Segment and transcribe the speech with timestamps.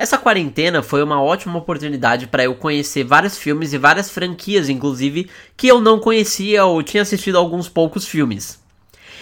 [0.00, 5.28] Essa quarentena foi uma ótima oportunidade para eu conhecer vários filmes e várias franquias, inclusive,
[5.54, 8.58] que eu não conhecia ou tinha assistido alguns poucos filmes.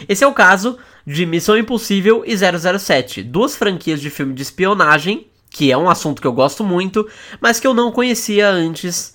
[0.08, 2.32] Esse é o caso de Missão Impossível e
[2.78, 7.08] 007, duas franquias de filme de espionagem, que é um assunto que eu gosto muito,
[7.40, 9.14] mas que eu não conhecia antes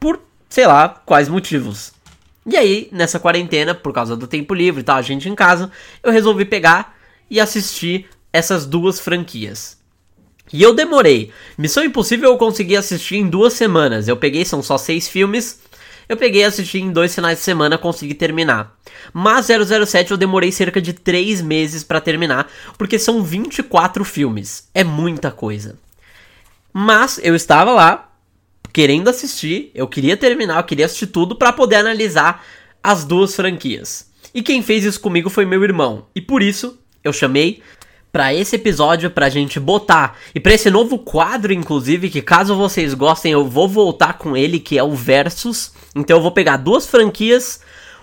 [0.00, 0.18] por,
[0.48, 1.92] sei lá, quais motivos.
[2.46, 5.70] E aí, nessa quarentena, por causa do tempo livre e tal, a gente em casa,
[6.02, 6.96] eu resolvi pegar
[7.30, 9.75] e assistir essas duas franquias.
[10.52, 11.32] E eu demorei.
[11.58, 14.08] Missão Impossível eu consegui assistir em duas semanas.
[14.08, 15.60] Eu peguei, são só seis filmes.
[16.08, 18.76] Eu peguei e assisti em dois finais de semana, consegui terminar.
[19.12, 22.48] Mas 007 eu demorei cerca de três meses para terminar,
[22.78, 24.68] porque são 24 filmes.
[24.72, 25.76] É muita coisa.
[26.72, 28.12] Mas eu estava lá,
[28.72, 32.44] querendo assistir, eu queria terminar, eu queria assistir tudo para poder analisar
[32.82, 34.10] as duas franquias.
[34.32, 36.06] E quem fez isso comigo foi meu irmão.
[36.14, 37.62] E por isso eu chamei
[38.16, 42.94] para esse episódio pra gente botar e para esse novo quadro inclusive que caso vocês
[42.94, 45.70] gostem eu vou voltar com ele que é o versus.
[45.94, 47.60] Então eu vou pegar duas franquias,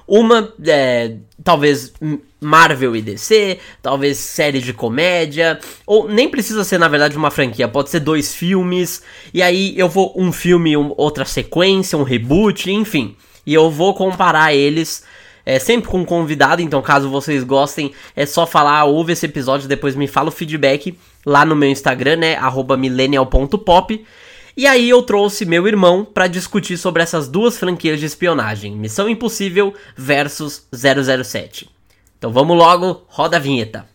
[0.08, 1.94] uma é, talvez
[2.40, 7.68] Marvel e DC, talvez série de comédia, ou nem precisa ser na verdade uma franquia,
[7.68, 9.02] pode ser dois filmes,
[9.34, 13.16] e aí eu vou um filme, um, outra sequência, um reboot, enfim.
[13.48, 15.04] E eu vou comparar eles
[15.46, 19.68] é sempre com um convidado, então caso vocês gostem, é só falar, ouve esse episódio,
[19.68, 22.38] depois me fala o feedback lá no meu Instagram, né,
[22.78, 24.06] millennial.pop.
[24.56, 29.10] E aí eu trouxe meu irmão para discutir sobre essas duas franquias de espionagem, Missão
[29.10, 31.70] Impossível versus 007.
[32.18, 33.86] Então vamos logo, roda a vinheta.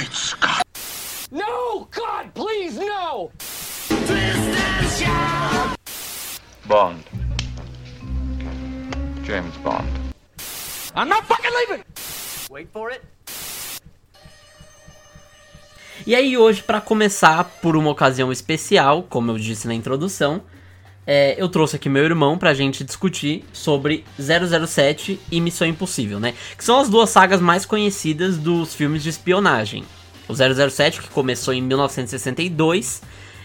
[0.00, 0.62] Great Scott.
[1.30, 3.30] No, God, please, no!
[6.64, 7.09] Bond.
[9.24, 9.88] James Bond.
[10.96, 11.84] I'm not fucking leaving!
[12.50, 13.02] Wait for it.
[16.06, 20.42] E aí hoje, para começar, por uma ocasião especial, como eu disse na introdução,
[21.06, 26.34] é, eu trouxe aqui meu irmão pra gente discutir sobre 007 e Missão Impossível, né?
[26.56, 29.84] Que são as duas sagas mais conhecidas dos filmes de espionagem.
[30.28, 33.02] O 007, que começou em 1962,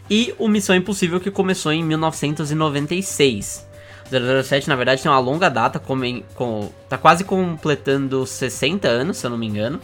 [0.09, 3.65] e o Missão Impossível, que começou em 1996.
[4.09, 5.97] 007, na verdade, tem uma longa data, com,
[6.35, 9.79] com, tá quase completando 60 anos, se eu não me engano.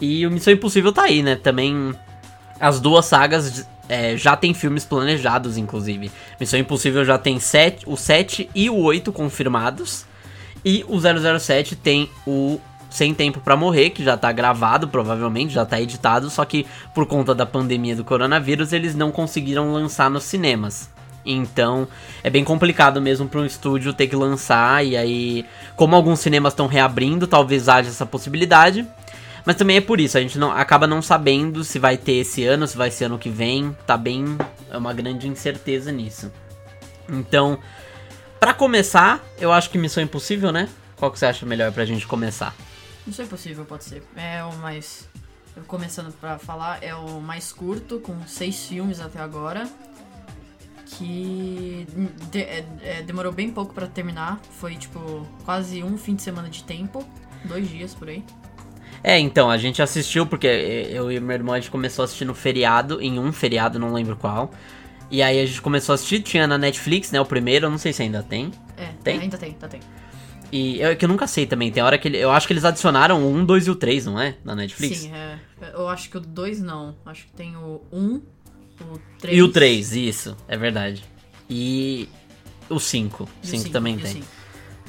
[0.00, 1.36] E o Missão Impossível tá aí, né?
[1.36, 1.94] Também
[2.60, 6.10] as duas sagas é, já tem filmes planejados, inclusive.
[6.38, 10.04] Missão Impossível já tem sete, o 7 e o 8 confirmados.
[10.64, 12.58] E o 007 tem o
[12.90, 17.06] Sem Tempo para Morrer, que já tá gravado, provavelmente, já tá editado, só que por
[17.06, 20.90] conta da pandemia do coronavírus eles não conseguiram lançar nos cinemas.
[21.26, 21.88] Então
[22.22, 24.84] é bem complicado mesmo para um estúdio ter que lançar.
[24.84, 25.44] E aí,
[25.74, 28.86] como alguns cinemas estão reabrindo, talvez haja essa possibilidade.
[29.44, 32.44] Mas também é por isso, a gente não acaba não sabendo se vai ter esse
[32.44, 33.76] ano, se vai ser ano que vem.
[33.86, 34.36] Tá bem.
[34.70, 36.32] É uma grande incerteza nisso.
[37.08, 37.58] Então,
[38.40, 40.68] para começar, eu acho que Missão Impossível, né?
[40.96, 42.54] Qual que você acha melhor pra gente começar?
[43.06, 44.02] Missão Impossível pode ser.
[44.16, 45.08] É o mais.
[45.68, 49.66] Começando para falar, é o mais curto, com seis filmes até agora
[50.86, 51.86] que
[52.30, 54.40] de, é, é, demorou bem pouco para terminar.
[54.52, 57.04] Foi tipo quase um fim de semana de tempo,
[57.44, 58.24] dois dias por aí.
[59.02, 62.24] É, então, a gente assistiu, porque eu e meu irmão a gente começou a assistir
[62.24, 64.50] no feriado, em um feriado, não lembro qual.
[65.10, 67.20] E aí a gente começou a assistir, tinha na Netflix, né?
[67.20, 68.50] O primeiro, eu não sei se ainda tem.
[68.76, 69.20] É, tem?
[69.20, 69.80] ainda tem, ainda tem.
[70.50, 72.64] E eu, que eu nunca sei também, tem hora que ele, eu acho que eles
[72.64, 74.36] adicionaram o 1, 2 e o 3, não é?
[74.44, 74.98] Na Netflix?
[74.98, 75.38] Sim, é.
[75.74, 76.96] Eu acho que o 2 não.
[77.04, 78.20] Acho que tem o 1,
[78.80, 79.36] o 3.
[79.36, 81.04] E o 3, isso, é verdade.
[81.48, 82.08] E
[82.68, 83.24] o 5.
[83.24, 84.22] O 5 também tem.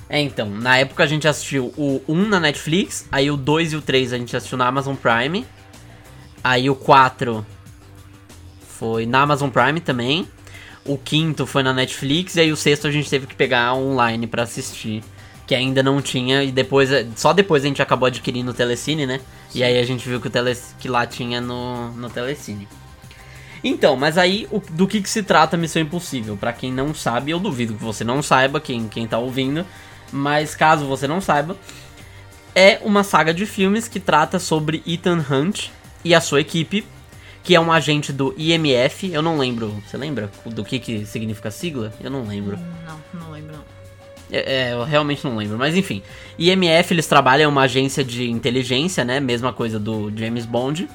[0.10, 3.76] É, então, na época a gente assistiu o 1 na Netflix, aí o 2 e
[3.76, 5.46] o 3 a gente assistiu na Amazon Prime.
[6.44, 7.46] Aí o 4
[8.62, 10.28] foi na Amazon Prime também.
[10.86, 14.26] O quinto foi na Netflix e aí o sexto a gente teve que pegar online
[14.26, 15.04] para assistir,
[15.46, 19.20] que ainda não tinha e depois só depois a gente acabou adquirindo o Telecine, né?
[19.50, 19.60] Sim.
[19.60, 22.66] E aí a gente viu que o tele, que lá tinha no no Telecine.
[23.64, 26.38] Então, mas aí o, do que, que se trata Missão Impossível?
[26.38, 29.66] Para quem não sabe, eu duvido que você não saiba, quem, quem tá ouvindo,
[30.12, 31.58] mas caso você não saiba,
[32.56, 35.70] é uma saga de filmes que trata sobre Ethan Hunt
[36.04, 36.86] e a sua equipe,
[37.44, 39.12] que é um agente do IMF.
[39.12, 41.94] Eu não lembro, você lembra do que, que significa a sigla?
[42.02, 42.58] Eu não lembro.
[42.86, 43.78] Não, não lembro não.
[44.32, 46.02] É, é, eu realmente não lembro, mas enfim.
[46.38, 49.20] IMF eles trabalham em uma agência de inteligência, né?
[49.20, 50.90] Mesma coisa do James Bond.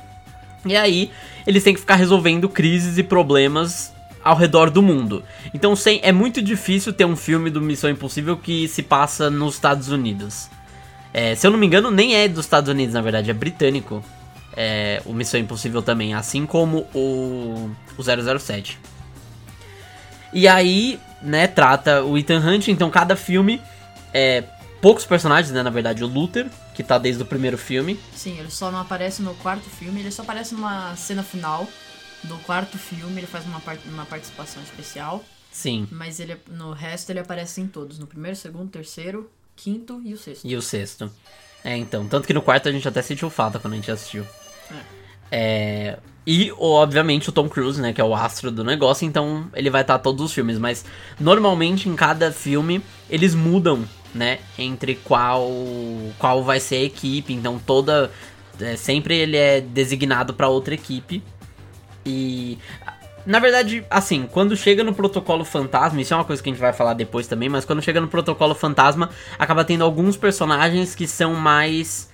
[0.64, 1.10] E aí,
[1.46, 3.92] eles têm que ficar resolvendo crises e problemas
[4.22, 5.24] ao redor do mundo.
[5.52, 9.54] Então, sem, é muito difícil ter um filme do Missão Impossível que se passa nos
[9.54, 10.48] Estados Unidos.
[11.12, 14.02] É, se eu não me engano, nem é dos Estados Unidos, na verdade, é britânico.
[14.56, 18.78] é, o Missão Impossível também, assim como o, o 007.
[20.32, 23.60] E aí, né, trata o Ethan Hunt, então cada filme
[24.12, 24.44] é
[24.80, 27.98] poucos personagens, né, na verdade, o Luther, que tá desde o primeiro filme.
[28.14, 31.66] Sim, ele só não aparece no quarto filme, ele só aparece numa cena final
[32.24, 35.24] do quarto filme, ele faz uma, part uma participação especial.
[35.50, 35.86] Sim.
[35.90, 40.18] Mas ele no resto ele aparece em todos, no primeiro, segundo, terceiro, quinto e o
[40.18, 40.46] sexto.
[40.46, 41.10] E o sexto.
[41.64, 44.26] É, então, tanto que no quarto a gente até sentiu falta quando a gente assistiu.
[44.70, 45.02] É.
[45.34, 49.70] É, e, obviamente, o Tom Cruise, né, que é o astro do negócio, então ele
[49.70, 50.58] vai estar todos os filmes.
[50.58, 50.84] Mas,
[51.18, 53.84] normalmente, em cada filme, eles mudam,
[54.14, 55.48] né, entre qual,
[56.18, 57.32] qual vai ser a equipe.
[57.32, 58.10] Então, toda...
[58.60, 61.22] É, sempre ele é designado para outra equipe.
[62.04, 62.58] E...
[63.24, 66.60] Na verdade, assim, quando chega no protocolo fantasma, isso é uma coisa que a gente
[66.60, 71.06] vai falar depois também, mas quando chega no protocolo fantasma, acaba tendo alguns personagens que
[71.06, 72.10] são mais.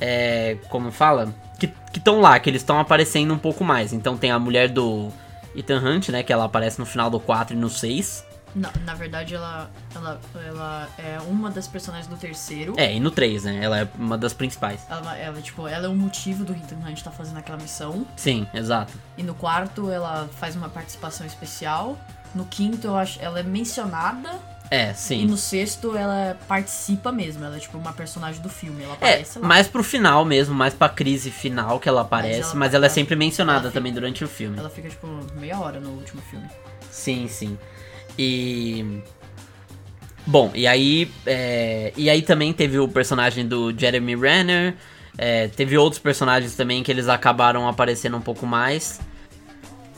[0.00, 1.32] É, como fala?
[1.60, 3.92] Que estão lá, que eles estão aparecendo um pouco mais.
[3.92, 5.10] Então tem a mulher do
[5.54, 6.24] Ethan Hunt, né?
[6.24, 8.24] Que ela aparece no final do 4 e no 6.
[8.58, 12.74] Na, na verdade, ela, ela, ela é uma das personagens do terceiro.
[12.76, 13.60] É, e no 3, né?
[13.62, 14.80] Ela é uma das principais.
[14.88, 18.06] Ela, ela, tipo, ela é o motivo do Ethan Hunt estar tá fazendo aquela missão.
[18.16, 18.92] Sim, exato.
[19.16, 21.96] E no quarto, ela faz uma participação especial.
[22.34, 24.38] No quinto, eu acho, ela é mencionada.
[24.70, 25.22] É, sim.
[25.22, 27.44] E no sexto, ela participa mesmo.
[27.44, 28.82] Ela é tipo uma personagem do filme.
[28.82, 29.48] Ela aparece é, lá.
[29.48, 32.40] mais pro final mesmo, mais pra crise final que ela aparece.
[32.40, 34.58] Mas ela, mas ela é sempre mencionada também fica, durante o filme.
[34.58, 35.06] Ela fica, tipo,
[35.36, 36.46] meia hora no último filme.
[36.90, 37.58] Sim, sim.
[38.18, 39.00] E.
[40.26, 41.10] Bom, e aí.
[41.24, 41.92] É...
[41.96, 44.74] E aí também teve o personagem do Jeremy Renner.
[45.20, 49.00] É, teve outros personagens também que eles acabaram aparecendo um pouco mais.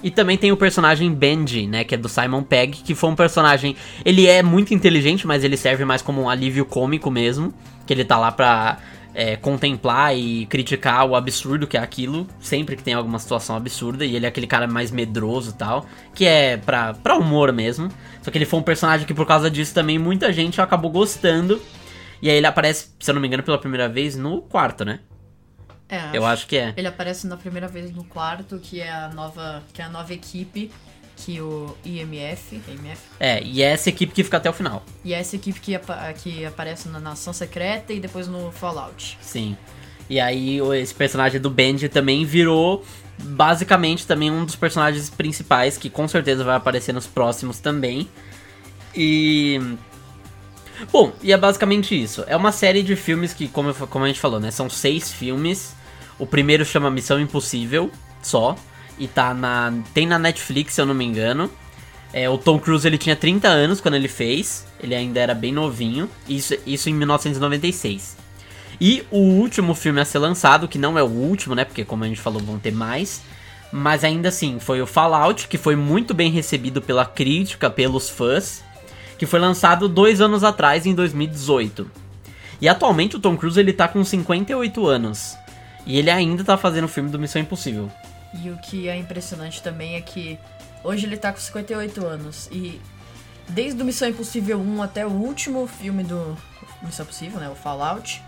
[0.03, 3.15] E também tem o personagem Benji, né, que é do Simon Pegg, que foi um
[3.15, 7.53] personagem, ele é muito inteligente, mas ele serve mais como um alívio cômico mesmo,
[7.87, 8.79] que ele tá lá pra
[9.15, 14.05] é, contemplar e criticar o absurdo que é aquilo, sempre que tem alguma situação absurda,
[14.05, 17.89] e ele é aquele cara mais medroso e tal, que é pra, pra humor mesmo.
[18.23, 21.61] Só que ele foi um personagem que por causa disso também muita gente acabou gostando.
[22.23, 25.01] E aí ele aparece, se eu não me engano, pela primeira vez no quarto, né?
[25.89, 26.73] É, eu acho que é.
[26.77, 30.13] Ele aparece na primeira vez no quarto, que é a nova, que é a nova
[30.13, 30.71] equipe
[31.25, 33.01] que o IMF, IMF.
[33.19, 34.85] É, e é essa equipe que fica até o final.
[35.05, 35.79] E é essa equipe que,
[36.23, 39.19] que aparece na Nação Secreta e depois no Fallout.
[39.21, 39.57] Sim.
[40.09, 42.85] E aí esse personagem do Benji também virou
[43.19, 48.09] basicamente também um dos personagens principais que com certeza vai aparecer nos próximos também.
[48.95, 49.61] E
[50.91, 52.25] Bom, e é basicamente isso.
[52.27, 54.51] É uma série de filmes que, como, como a gente falou, né?
[54.51, 55.75] São seis filmes.
[56.19, 57.91] O primeiro chama Missão Impossível,
[58.23, 58.57] só.
[59.01, 59.73] E tá na.
[59.93, 61.51] Tem na Netflix, se eu não me engano.
[62.13, 64.65] É, o Tom Cruise ele tinha 30 anos quando ele fez.
[64.81, 66.09] Ele ainda era bem novinho.
[66.29, 68.17] Isso, isso em 1996.
[68.81, 71.65] E o último filme a ser lançado, que não é o último, né?
[71.65, 73.23] Porque como a gente falou, vão ter mais.
[73.73, 78.63] Mas ainda assim, foi o Fallout, que foi muito bem recebido pela crítica, pelos fãs
[79.21, 81.91] que foi lançado dois anos atrás, em 2018.
[82.59, 85.37] E atualmente o Tom Cruise ele tá com 58 anos.
[85.85, 87.93] E ele ainda tá fazendo o filme do Missão Impossível.
[88.33, 90.39] E o que é impressionante também é que
[90.85, 92.49] hoje ele tá com 58 anos.
[92.53, 92.81] E
[93.49, 96.37] desde o Missão Impossível 1 até o último filme do
[96.83, 97.49] Missão Impossível, né?
[97.49, 98.23] O Fallout.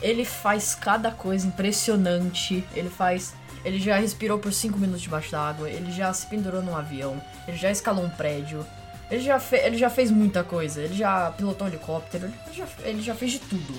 [0.00, 2.64] Ele faz cada coisa impressionante.
[2.74, 3.34] Ele faz.
[3.64, 5.68] Ele já respirou por 5 minutos debaixo d'água.
[5.68, 7.20] Ele já se pendurou num avião.
[7.48, 8.64] Ele já escalou um prédio.
[9.10, 10.82] Ele já, fe ele já fez muita coisa.
[10.82, 12.26] Ele já pilotou um helicóptero.
[12.46, 13.74] Ele já, ele já fez de tudo.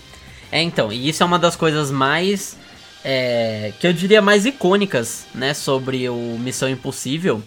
[0.52, 0.92] É, então.
[0.92, 2.58] E isso é uma das coisas mais.
[3.08, 5.54] É, que eu diria mais icônicas, né?
[5.54, 7.40] Sobre o Missão Impossível.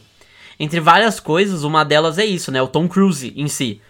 [0.56, 2.62] Entre várias coisas, uma delas é isso, né?
[2.62, 3.80] O Tom Cruise em si.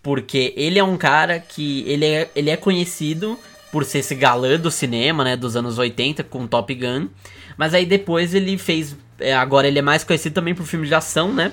[0.00, 1.82] Porque ele é um cara que.
[1.88, 3.36] Ele é, ele é conhecido
[3.72, 5.36] por ser esse galã do cinema, né?
[5.36, 7.08] Dos anos 80 com Top Gun.
[7.56, 8.96] Mas aí depois ele fez.
[9.18, 11.50] É, agora ele é mais conhecido também por filmes de ação, né?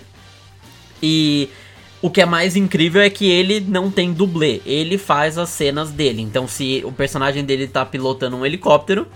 [1.02, 1.50] E
[2.00, 5.90] o que é mais incrível é que ele não tem dublê, ele faz as cenas
[5.90, 6.22] dele.
[6.22, 9.08] Então, se o personagem dele tá pilotando um helicóptero,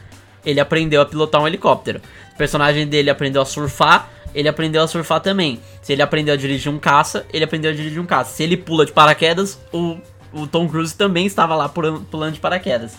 [0.48, 2.02] ele aprendeu a pilotar um helicóptero.
[2.34, 5.60] O personagem dele aprendeu a surfar, ele aprendeu a surfar também.
[5.82, 8.34] Se ele aprendeu a dirigir um caça, ele aprendeu a dirigir um caça.
[8.34, 9.98] Se ele pula de paraquedas, o,
[10.32, 12.96] o Tom Cruise também estava lá pulando, de paraquedas.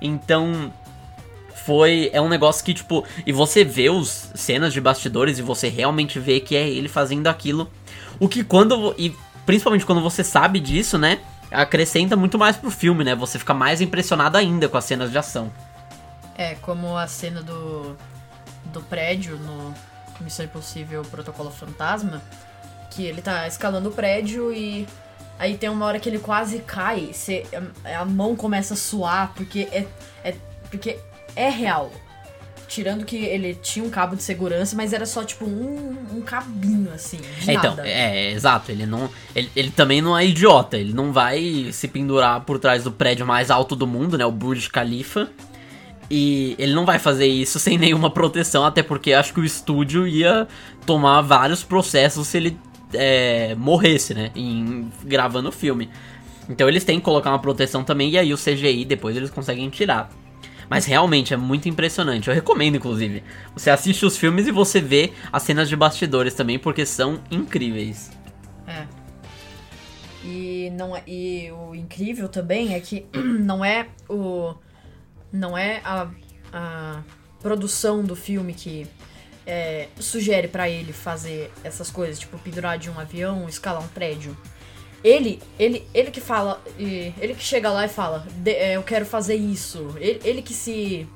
[0.00, 0.72] Então,
[1.66, 5.68] foi é um negócio que tipo e você vê os cenas de bastidores e você
[5.68, 7.70] realmente vê que é ele fazendo aquilo
[8.18, 8.94] o que quando.
[8.96, 11.18] E principalmente quando você sabe disso, né?
[11.50, 13.14] Acrescenta muito mais pro filme, né?
[13.14, 15.52] Você fica mais impressionado ainda com as cenas de ação.
[16.40, 17.94] É, como a cena do.
[18.72, 19.74] do prédio no
[20.22, 22.22] Missão Impossível Protocolo Fantasma.
[22.90, 24.88] Que ele tá escalando o prédio e.
[25.38, 27.46] Aí tem uma hora que ele quase cai, você,
[27.98, 29.86] a mão começa a suar, porque é,
[30.22, 30.34] é,
[30.70, 30.98] porque
[31.36, 31.90] é real.
[32.68, 36.90] tirando que ele tinha um cabo de segurança, mas era só tipo um, um cabinho
[36.94, 37.20] assim.
[37.46, 39.10] É, então, é, exato, ele não.
[39.34, 43.26] Ele, ele também não é idiota, ele não vai se pendurar por trás do prédio
[43.26, 44.24] mais alto do mundo, né?
[44.24, 45.28] O Burj Khalifa.
[46.10, 50.08] E ele não vai fazer isso sem nenhuma proteção, até porque acho que o estúdio
[50.08, 50.48] ia
[50.84, 52.58] tomar vários processos se ele
[52.92, 54.32] é, morresse, né?
[54.34, 55.88] Em, gravando o filme.
[56.48, 59.70] Então eles têm que colocar uma proteção também, e aí o CGI depois eles conseguem
[59.70, 60.10] tirar.
[60.68, 62.28] Mas realmente é muito impressionante.
[62.28, 63.22] Eu recomendo, inclusive.
[63.54, 68.10] Você assiste os filmes e você vê as cenas de bastidores também, porque são incríveis.
[68.66, 68.84] É.
[70.24, 74.54] E não é, e o incrível também é que não é o
[75.32, 76.08] não é a,
[76.52, 77.02] a
[77.40, 78.86] produção do filme que
[79.46, 84.36] é, sugere pra ele fazer essas coisas, tipo pendurar de um avião, escalar um prédio.
[85.02, 89.06] Ele, ele, ele que fala, ele que chega lá e fala, "De- é, eu quero
[89.06, 89.94] fazer isso.
[89.98, 91.06] Ele, ele que se,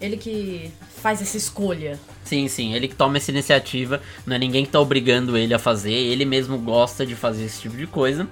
[0.00, 0.70] ele que
[1.02, 2.00] faz essa escolha.
[2.24, 5.58] Sim, sim, ele que toma essa iniciativa, não é ninguém que tá obrigando ele a
[5.58, 8.26] fazer, ele mesmo gosta de fazer esse tipo de coisa.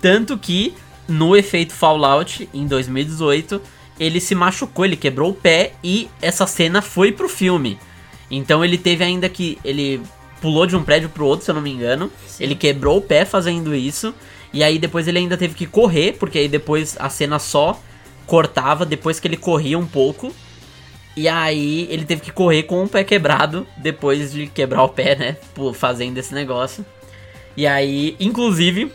[0.00, 0.74] Tanto que
[1.06, 3.62] no efeito Fallout, em 2018,
[3.98, 7.78] ele se machucou, ele quebrou o pé e essa cena foi pro filme.
[8.30, 9.58] Então ele teve ainda que.
[9.64, 10.00] Ele
[10.40, 12.10] pulou de um prédio pro outro, se eu não me engano.
[12.26, 12.44] Sim.
[12.44, 14.14] Ele quebrou o pé fazendo isso.
[14.52, 17.80] E aí depois ele ainda teve que correr, porque aí depois a cena só
[18.26, 20.34] cortava depois que ele corria um pouco.
[21.16, 25.16] E aí ele teve que correr com o pé quebrado depois de quebrar o pé,
[25.16, 25.36] né?
[25.74, 26.84] Fazendo esse negócio.
[27.56, 28.90] E aí, inclusive,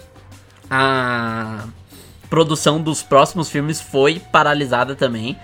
[0.70, 1.66] a
[2.30, 5.38] produção dos próximos filmes foi paralisada também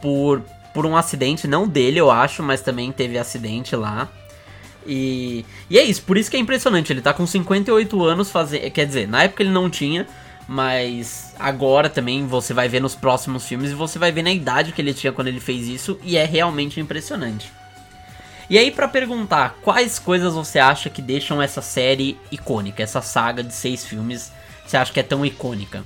[0.00, 0.42] por,
[0.74, 4.08] por um acidente, não dele, eu acho, mas também teve acidente lá.
[4.86, 6.92] E, e é isso, por isso que é impressionante.
[6.92, 8.70] Ele tá com 58 anos fazendo.
[8.70, 10.06] Quer dizer, na época ele não tinha,
[10.48, 14.72] mas agora também você vai ver nos próximos filmes e você vai ver na idade
[14.72, 17.52] que ele tinha quando ele fez isso, e é realmente impressionante.
[18.48, 23.42] E aí, pra perguntar, quais coisas você acha que deixam essa série icônica, essa saga
[23.42, 24.30] de seis filmes,
[24.64, 25.84] você acha que é tão icônica?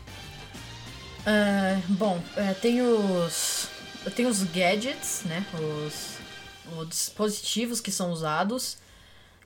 [1.27, 3.69] Ah, bom, é, tem os.
[4.17, 5.45] Tem os gadgets, né?
[5.55, 6.17] Os,
[6.79, 8.79] os dispositivos que são usados.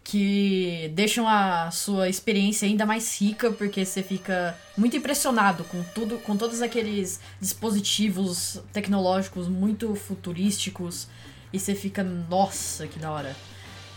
[0.02, 6.18] Que deixam a sua experiência ainda mais rica, porque você fica muito impressionado com tudo,
[6.18, 11.08] com todos aqueles dispositivos tecnológicos muito futurísticos.
[11.50, 13.34] E você fica, nossa, que da hora.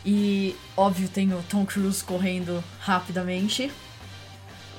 [0.06, 3.70] E óbvio tem o Tom Cruise correndo rapidamente.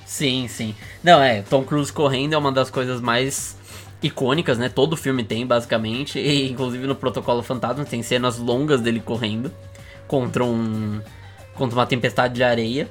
[0.08, 0.74] Sim, sim.
[1.04, 3.54] Não, é, Tom Cruise correndo é uma das coisas mais
[4.02, 4.70] icônicas, né?
[4.70, 6.18] Todo filme tem, basicamente.
[6.18, 9.52] E, inclusive no Protocolo Fantasma tem cenas longas dele correndo
[10.06, 11.02] contra um.
[11.54, 12.88] contra uma tempestade de areia.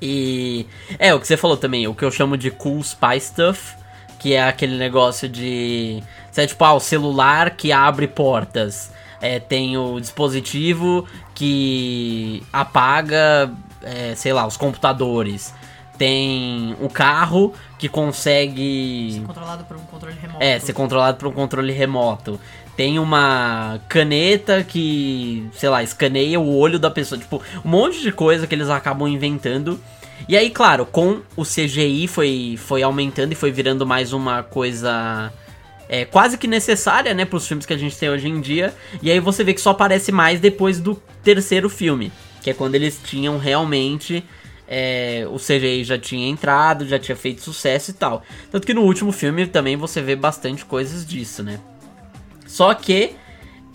[0.00, 0.64] E.
[0.96, 3.74] É, o que você falou também, o que eu chamo de cool spy stuff,
[4.20, 6.00] que é aquele negócio de.
[6.30, 8.94] Você é tipo, ah, o celular que abre portas.
[9.20, 13.50] É, tem o dispositivo que apaga,
[13.82, 15.52] é, sei lá, os computadores.
[15.98, 19.22] Tem o carro que consegue.
[19.26, 20.44] Controlado por um controle remoto.
[20.44, 22.40] É, ser controlado por um controle remoto.
[22.76, 27.18] Tem uma caneta que, sei lá, escaneia o olho da pessoa.
[27.18, 29.80] Tipo, um monte de coisa que eles acabam inventando.
[30.28, 35.32] E aí, claro, com o CGI foi, foi aumentando e foi virando mais uma coisa
[35.88, 38.74] é, quase que necessária, né, pros filmes que a gente tem hoje em dia.
[39.02, 42.12] E aí você vê que só aparece mais depois do terceiro filme.
[42.42, 44.24] Que é quando eles tinham realmente
[44.68, 48.22] é, o CGI já tinha entrado, já tinha feito sucesso e tal.
[48.50, 51.60] Tanto que no último filme também você vê bastante coisas disso, né?
[52.46, 53.14] Só que,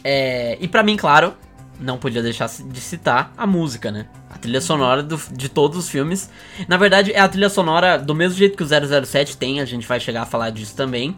[0.03, 1.33] é, e pra mim, claro,
[1.79, 4.07] não podia deixar de citar a música, né?
[4.29, 6.29] A trilha sonora do- de todos os filmes.
[6.67, 8.67] Na verdade, é a trilha sonora do mesmo jeito que o
[9.05, 11.15] 007 tem, a gente vai chegar a falar disso também.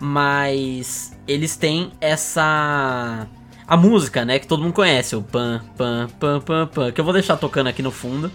[0.00, 3.26] Mas eles têm essa.
[3.66, 4.38] A música, né?
[4.38, 6.90] Que todo mundo conhece, o pam, pam, pam, pam, pam.
[6.92, 8.32] Que eu vou deixar tocando aqui no fundo.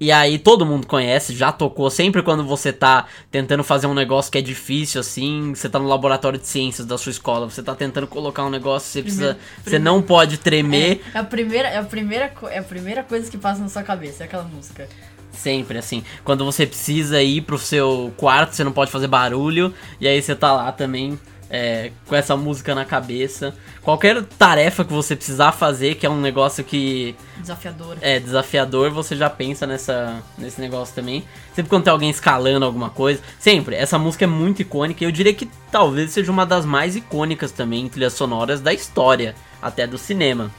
[0.00, 1.90] E aí todo mundo conhece, já tocou.
[1.90, 5.88] Sempre quando você tá tentando fazer um negócio que é difícil, assim, você tá no
[5.88, 9.34] laboratório de ciências da sua escola, você tá tentando colocar um negócio, você precisa.
[9.34, 11.00] Primeiro- Você não pode tremer.
[11.14, 13.82] É, é a primeira, é a primeira, é a primeira coisa que passa na sua
[13.82, 14.88] cabeça, é aquela música.
[15.32, 16.02] Sempre, assim.
[16.24, 19.72] Quando você precisa ir pro seu quarto, você não pode fazer barulho.
[20.00, 21.18] E aí você tá lá também
[21.50, 23.54] é, com essa música na cabeça.
[23.82, 27.98] Qualquer tarefa que você precisar fazer, que é um negócio que Desafiadora.
[28.02, 31.24] é desafiador, você já pensa nessa, nesse negócio também.
[31.54, 33.20] Sempre quando tem alguém escalando alguma coisa.
[33.38, 35.02] Sempre, essa música é muito icônica.
[35.02, 38.72] e Eu diria que talvez seja uma das mais icônicas também em trilhas sonoras da
[38.72, 40.50] história, até do cinema.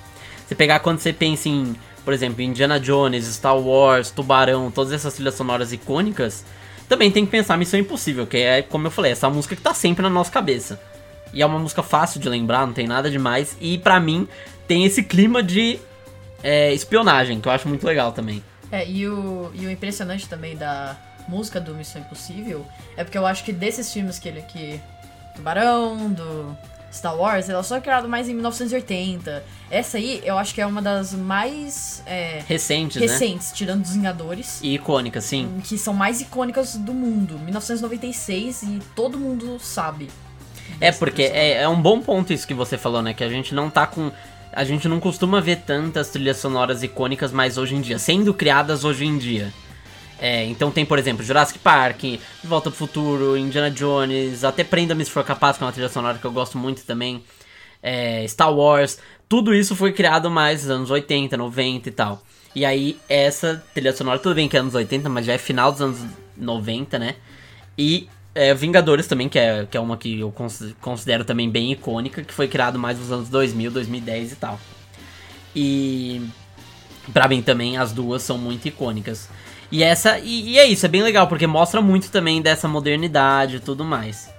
[0.48, 5.14] Você pegar quando você pensa em, por exemplo, Indiana Jones, Star Wars, Tubarão, todas essas
[5.14, 6.44] trilhas sonoras icônicas,
[6.90, 9.74] também tem que pensar Missão Impossível, que é, como eu falei, essa música que tá
[9.74, 10.82] sempre na nossa cabeça.
[11.32, 13.56] E é uma música fácil de lembrar, não tem nada demais.
[13.62, 14.28] E pra mim,
[14.68, 15.80] tem esse clima de
[16.44, 18.44] é, espionagem, que eu acho muito legal também.
[18.72, 22.66] É, e o, e o impressionante também da música do Missão Impossível
[22.98, 24.82] é porque eu acho que desses filmes que ele que.
[25.36, 26.58] Tubarão, do
[26.92, 29.44] Star Wars, ela só é criada mais em 1980.
[29.70, 34.60] Essa aí, eu acho que é uma das mais é, Recentes, recentes, tirando dos Vingadores.
[34.62, 34.70] né?
[34.70, 35.62] E icônica, sim.
[35.64, 37.38] Que são mais icônicas do mundo.
[37.40, 40.10] 1996 e todo mundo sabe.
[40.82, 43.14] É, porque é, é um bom ponto isso que você falou, né?
[43.14, 44.12] Que a gente não tá com.
[44.52, 48.84] A gente não costuma ver tantas trilhas sonoras icônicas mais hoje em dia, sendo criadas
[48.84, 49.54] hoje em dia.
[50.22, 52.04] É, então tem, por exemplo, Jurassic Park,
[52.44, 56.18] Volta pro Futuro, Indiana Jones, até Prenda-me se for capaz, que é uma trilha sonora
[56.18, 57.24] que eu gosto muito também.
[57.84, 59.00] é, Star Wars,
[59.30, 62.24] tudo isso foi criado mais nos anos 80, 90 e tal.
[62.56, 65.72] E aí, essa trilha sonora, tudo bem que é anos 80, mas já é final
[65.72, 66.00] dos anos
[66.38, 67.16] 90, né?
[67.78, 71.72] E é, Vingadores também, que é, que é uma que eu cons- considero também bem
[71.72, 74.60] icônica, que foi criado mais nos anos 2000, 2010 e tal.
[75.56, 76.22] E
[77.14, 79.30] pra mim também as duas são muito icônicas.
[79.72, 83.58] E essa e, e é isso, é bem legal porque mostra muito também dessa modernidade
[83.58, 84.30] e tudo mais.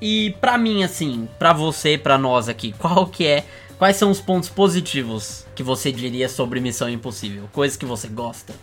[0.00, 3.44] E pra mim assim, pra você, pra nós aqui, qual que é
[3.78, 7.48] quais são os pontos positivos que você diria sobre Missão Impossível?
[7.52, 8.54] Coisas que você gosta?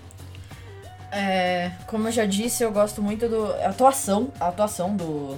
[1.11, 5.37] É, como eu já disse, eu gosto muito do a atuação, a atuação do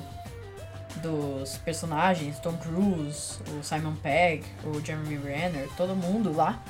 [1.01, 6.61] dos personagens, Tom Cruise, o Simon Pegg, o Jeremy Renner, todo mundo lá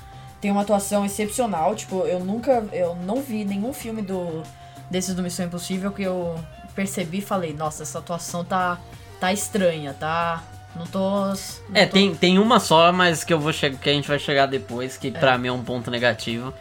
[0.43, 1.73] tem uma atuação excepcional.
[1.73, 4.43] Tipo, eu nunca, eu não vi nenhum filme do
[4.91, 6.37] desses do Missão Impossível que eu
[6.75, 8.77] percebi e falei, nossa, essa atuação tá
[9.21, 10.43] tá estranha, tá
[10.75, 11.35] não tô não
[11.73, 14.19] É, tô- tem, tem uma só, mas que eu vou chegar, que a gente vai
[14.19, 16.53] chegar depois, que pra mim é um ponto negativo.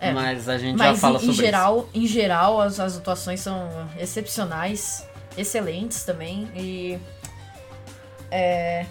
[0.00, 0.12] É.
[0.12, 3.40] Mas a gente Mas já fala em, em sobre geral, em geral, as, as atuações
[3.40, 6.48] são excepcionais, excelentes também.
[6.56, 6.98] E.
[8.30, 8.86] É.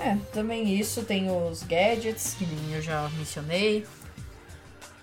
[0.00, 1.02] É, também isso.
[1.02, 3.84] Tem os gadgets, que nem eu já mencionei.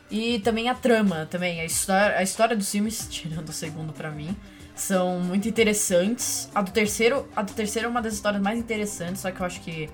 [0.10, 1.62] E também a trama, também.
[1.62, 4.36] A história, a história dos filmes, tirando o segundo pra mim,
[4.76, 6.50] são muito interessantes.
[6.54, 7.28] A do terceiro.
[7.36, 9.90] A do terceiro é uma das histórias mais interessantes, só que eu acho que.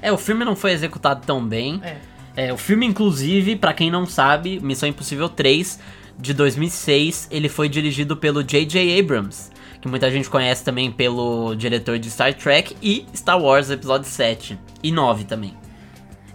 [0.00, 1.80] É, o filme não foi executado tão bem.
[1.82, 2.00] É.
[2.36, 5.80] É, o filme, inclusive, pra quem não sabe, Missão Impossível 3,
[6.18, 9.00] de 2006, ele foi dirigido pelo J.J.
[9.00, 9.50] Abrams,
[9.86, 14.58] que muita gente conhece também pelo diretor de Star Trek e Star Wars Episódio 7
[14.82, 15.56] e 9 também.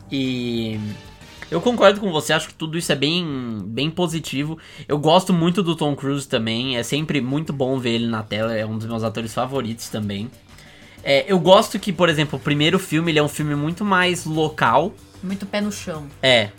[0.10, 0.80] E
[1.50, 4.58] eu concordo com você, acho que tudo isso é bem, bem positivo.
[4.88, 8.56] Eu gosto muito do Tom Cruise também, é sempre muito bom ver ele na tela,
[8.56, 10.32] é um dos meus atores favoritos também.
[11.04, 14.24] É, eu gosto que, por exemplo, o primeiro filme ele é um filme muito mais
[14.26, 14.94] local.
[15.22, 16.08] Muito pé no chão.
[16.22, 16.52] É,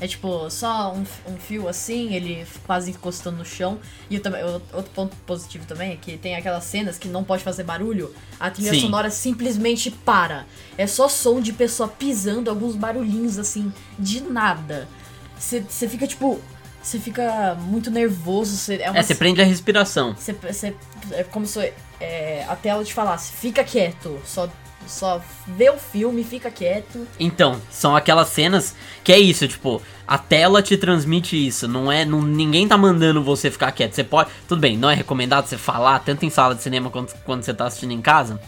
[0.00, 3.78] É tipo, só um, um fio assim, ele quase encostando no chão.
[4.08, 7.42] E eu também, outro ponto positivo também é que tem aquelas cenas que não pode
[7.42, 8.82] fazer barulho, a trilha Sim.
[8.82, 10.46] sonora simplesmente para.
[10.76, 14.88] É só som de pessoa pisando, alguns barulhinhos assim, de nada.
[15.38, 16.40] Você fica tipo.
[16.80, 18.56] Você fica muito nervoso.
[18.56, 20.14] Cê, é uma É, você prende a respiração.
[20.14, 20.74] Você, você,
[21.10, 24.48] é como se é, a tela te falasse, fica quieto, só,
[24.88, 27.06] só vê o filme, fica quieto.
[27.20, 28.74] Então, são aquelas cenas
[29.04, 33.22] que é isso, tipo, a tela te transmite isso, não é, não, ninguém tá mandando
[33.22, 33.94] você ficar quieto.
[33.94, 37.14] Você pode, tudo bem, não é recomendado você falar tanto em sala de cinema quanto
[37.24, 38.40] quando você tá assistindo em casa,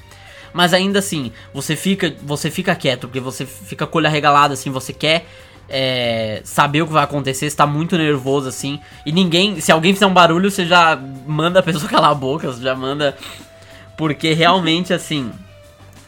[0.53, 4.55] mas ainda assim, você fica, você fica quieto porque você fica com o olho arregalado
[4.55, 5.27] assim, você quer
[5.69, 9.93] é, saber o que vai acontecer, você tá muito nervoso assim, e ninguém, se alguém
[9.93, 13.17] fizer um barulho, você já manda a pessoa calar a boca, você já manda
[13.97, 15.31] porque realmente assim,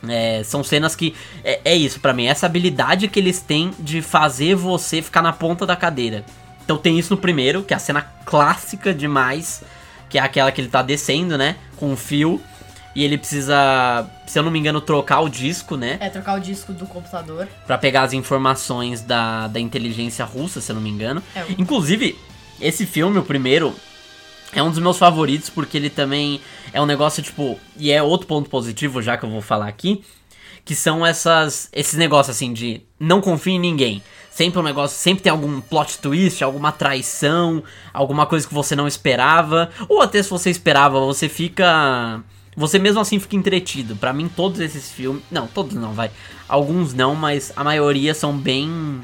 [0.09, 1.15] é, são cenas que.
[1.45, 5.33] É, é isso pra mim, essa habilidade que eles têm de fazer você ficar na
[5.33, 6.25] ponta da cadeira.
[6.65, 9.63] Então tem isso no primeiro, que é a cena clássica demais,
[10.09, 11.57] que é aquela que ele tá descendo, né?
[11.77, 12.41] Com o fio.
[12.95, 15.97] E ele precisa, se eu não me engano, trocar o disco, né?
[15.99, 17.49] É, trocar o disco do computador.
[17.67, 21.23] Pra pegar as informações da, da inteligência russa, se eu não me engano.
[21.35, 22.19] É, Inclusive,
[22.61, 23.75] esse filme, o primeiro,
[24.55, 26.41] é um dos meus favoritos porque ele também
[26.73, 30.05] é um negócio tipo, e é outro ponto positivo já que eu vou falar aqui,
[30.65, 34.03] que são essas esses negócios assim de não confie em ninguém.
[34.31, 37.63] Sempre um negócio, sempre tem algum plot twist, alguma traição,
[37.93, 42.23] alguma coisa que você não esperava, ou até se você esperava, você fica
[42.57, 43.97] você mesmo assim fica entretido.
[43.97, 46.11] Pra mim todos esses filmes, não, todos não, vai.
[46.49, 49.03] Alguns não, mas a maioria são bem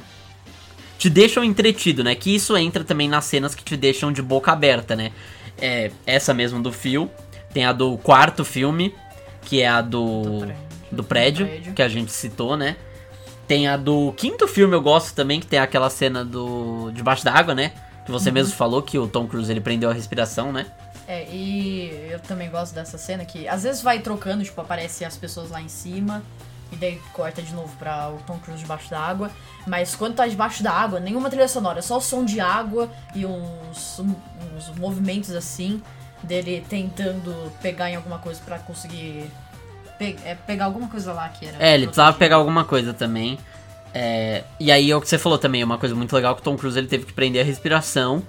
[0.98, 2.14] te deixam entretido, né?
[2.14, 5.12] Que isso entra também nas cenas que te deixam de boca aberta, né?
[5.60, 7.10] É, essa mesmo do fio.
[7.52, 8.94] Tem a do quarto filme,
[9.42, 10.46] que é a do,
[10.92, 11.72] do prédio, Do prédio.
[11.74, 12.76] que a gente citou, né?
[13.46, 17.54] Tem a do quinto filme, eu gosto também, que tem aquela cena do debaixo d'água,
[17.54, 17.72] né?
[18.04, 18.18] Que Uhum.
[18.18, 20.66] você mesmo falou que o Tom Cruise ele prendeu a respiração, né?
[21.06, 25.16] É, e eu também gosto dessa cena que às vezes vai trocando, tipo, aparece as
[25.16, 26.22] pessoas lá em cima
[26.72, 29.30] e daí corta de novo pra o Tom Cruise debaixo da água.
[29.66, 33.24] Mas quando tá debaixo da água, nenhuma trilha sonora, só o som de água e
[33.24, 35.82] uns, uns movimentos assim
[36.22, 39.30] dele tentando pegar em alguma coisa pra conseguir
[39.98, 41.56] pe é, pegar alguma coisa lá que era.
[41.58, 43.38] É, ele precisava pegar alguma coisa também.
[43.94, 46.44] É, e aí é o que você falou também, uma coisa muito legal que o
[46.44, 48.22] Tom Cruise ele teve que prender a respiração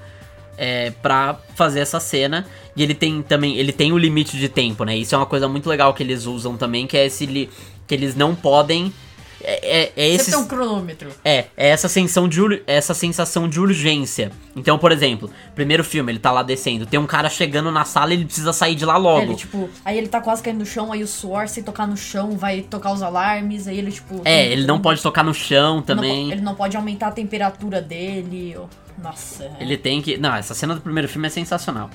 [0.58, 2.46] é, para fazer essa cena.
[2.76, 4.96] E ele tem também, ele tem o limite de tempo, né?
[4.96, 7.50] Isso é uma coisa muito legal que eles usam também, que é esse
[7.90, 8.94] que eles não podem
[9.42, 11.10] é, é, é esse, um cronômetro.
[11.24, 14.32] É, é essa sensação, de, essa sensação de urgência.
[14.56, 18.14] Então, por exemplo, primeiro filme, ele tá lá descendo, tem um cara chegando na sala
[18.14, 19.22] e ele precisa sair de lá logo.
[19.22, 21.96] Ele, tipo, aí ele tá quase caindo no chão, aí o suor, se tocar no
[21.96, 24.22] chão, vai tocar os alarmes, aí ele, tipo.
[24.26, 26.26] É, ele não pode tocar no chão também.
[26.26, 28.56] Não, ele não pode aumentar a temperatura dele.
[29.02, 29.46] Nossa.
[29.46, 29.64] É.
[29.64, 30.18] Ele tem que.
[30.18, 31.90] Não, essa cena do primeiro filme é sensacional.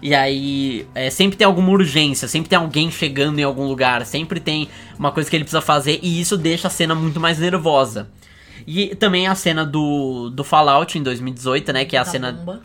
[0.00, 4.38] E aí, é, sempre tem alguma urgência, sempre tem alguém chegando em algum lugar, sempre
[4.38, 8.08] tem uma coisa que ele precisa fazer, e isso deixa a cena muito mais nervosa.
[8.66, 11.84] E também a cena do, do Fallout em 2018, né?
[11.84, 12.32] Que é a da cena.
[12.32, 12.60] Bomba.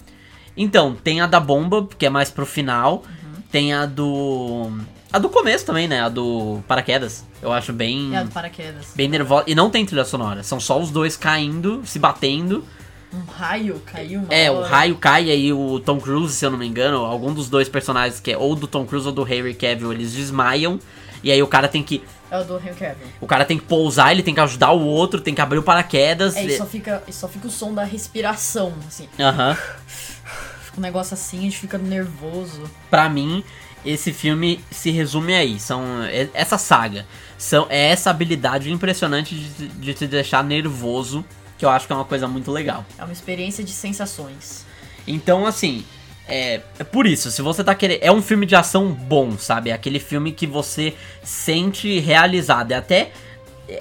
[0.56, 2.96] Então, tem a da bomba, que é mais pro final.
[2.96, 3.42] Uhum.
[3.52, 4.72] Tem a do.
[5.12, 6.02] A do começo também, né?
[6.02, 7.26] A do paraquedas.
[7.42, 8.14] Eu acho bem.
[8.14, 8.92] É a do paraquedas.
[8.96, 9.46] Bem nervosa.
[9.48, 10.44] E não tem trilha sonora.
[10.44, 12.66] São só os dois caindo, se batendo.
[13.14, 14.68] Um raio caiu uma É, o hora.
[14.68, 17.70] raio cai e aí o Tom Cruise, se eu não me engano, algum dos dois
[17.70, 20.80] personagens, que é ou do Tom Cruise ou do Henry Cavill, eles desmaiam.
[21.24, 22.04] E aí o cara tem que.
[22.32, 23.08] É o do Henry Cavill.
[23.22, 25.64] O cara tem que pousar, ele tem que ajudar o outro, tem que abrir o
[25.64, 26.36] paraquedas.
[26.36, 29.08] É, e só fica, só fica o som da respiração, assim.
[29.20, 29.56] Aham.
[29.86, 32.64] Fica um negócio assim, a gente fica nervoso.
[32.90, 33.44] Pra mim,
[33.86, 35.60] esse filme se resume aí.
[35.60, 36.04] São.
[36.04, 37.06] é- Essa saga.
[37.38, 41.24] São, é essa habilidade impressionante de, de te deixar nervoso.
[41.64, 42.86] Que eu acho que é uma coisa muito legal.
[42.98, 44.66] É uma experiência de sensações.
[45.08, 45.86] Então, assim,
[46.28, 48.00] é, é por isso, se você tá querendo.
[48.04, 49.70] É um filme de ação bom, sabe?
[49.70, 52.74] É aquele filme que você sente realizado.
[52.74, 53.12] É até.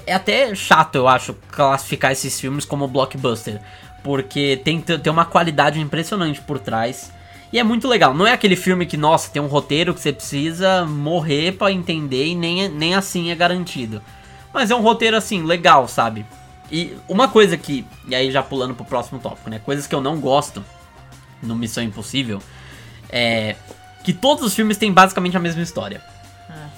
[0.06, 3.60] É até chato, eu acho, classificar esses filmes como blockbuster.
[4.04, 7.10] Porque tem, tem uma qualidade impressionante por trás.
[7.52, 8.14] E é muito legal.
[8.14, 12.26] Não é aquele filme que, nossa, tem um roteiro que você precisa morrer pra entender
[12.26, 14.00] e nem, nem assim é garantido.
[14.54, 16.24] Mas é um roteiro, assim, legal, sabe?
[16.72, 17.84] E uma coisa que.
[18.08, 19.60] E aí já pulando pro próximo tópico, né?
[19.62, 20.64] Coisas que eu não gosto
[21.42, 22.40] no Missão Impossível
[23.10, 23.54] é.
[24.02, 26.02] Que todos os filmes têm basicamente a mesma história.
[26.48, 26.68] Ah,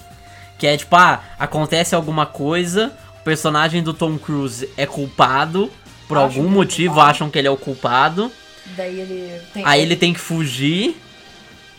[0.58, 5.70] Que é tipo, ah, acontece alguma coisa, o personagem do Tom Cruise é culpado,
[6.08, 8.30] por Acham algum que é motivo acham que ele é o culpado.
[8.76, 9.64] daí ele tem.
[9.64, 11.00] Aí ele tem que fugir,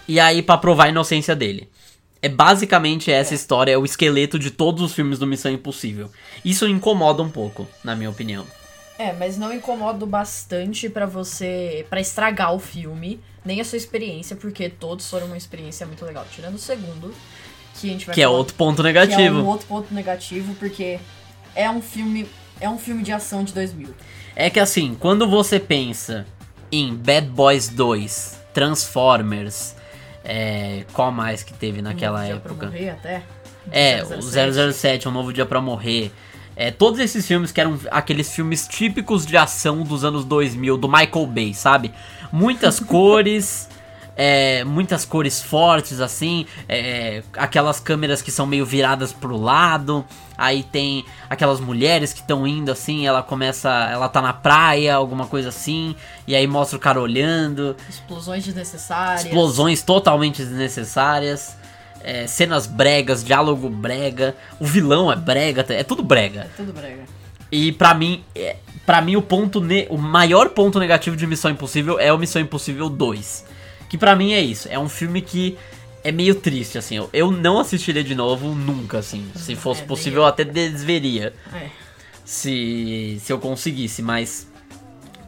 [0.07, 1.69] e aí pra provar a inocência dele.
[2.21, 6.09] É basicamente essa história, é o esqueleto de todos os filmes do Missão Impossível.
[6.43, 8.45] Isso incomoda um pouco, na minha opinião.
[8.97, 11.85] É, mas não incomoda bastante pra você.
[11.89, 16.25] pra estragar o filme, nem a sua experiência, porque todos foram uma experiência muito legal.
[16.31, 17.13] Tirando o segundo,
[17.79, 19.35] que a gente vai Que é falar- outro ponto Que é negativo.
[19.39, 20.97] um outro ponto negativo, porque
[21.53, 22.25] é um filme.
[22.59, 23.93] É um filme de ação de 2000.
[24.33, 26.25] É que assim, quando você pensa
[26.71, 29.75] em Bad Boys 2, Transformers,
[30.25, 32.65] é, qual mais que teve naquela Um Dia Pra época?
[32.67, 33.21] morrer até.
[33.71, 34.73] É, o 007.
[34.73, 36.11] 007, Um Novo Dia Pra Morrer.
[36.55, 40.87] É, todos esses filmes que eram aqueles filmes típicos de ação dos anos 2000, do
[40.87, 41.93] Michael Bay, sabe?
[42.31, 43.67] Muitas cores,
[44.15, 46.45] é, muitas cores fortes, assim.
[46.69, 50.05] é, aquelas câmeras que são meio viradas pro lado.
[50.37, 53.69] Aí tem aquelas mulheres que estão indo assim, ela começa.
[53.91, 55.95] Ela tá na praia, alguma coisa assim.
[56.27, 57.75] E aí mostra o cara olhando.
[57.89, 59.25] Explosões desnecessárias.
[59.25, 61.55] Explosões totalmente desnecessárias.
[62.05, 64.35] é, cenas bregas, diálogo brega.
[64.59, 66.41] O vilão é brega, é tudo brega.
[66.41, 67.03] É tudo brega.
[67.51, 71.99] E pra mim, é, para mim o ponto o maior ponto negativo de Missão Impossível
[71.99, 73.54] é o Missão Impossível 2.
[73.95, 75.57] Que pra mim é isso, é um filme que
[76.03, 76.97] é meio triste assim.
[76.97, 79.25] Eu, eu não assistiria de novo nunca assim.
[79.37, 81.69] Se fosse É, possível, eu até desveria É.
[82.25, 84.49] se se eu conseguisse, mas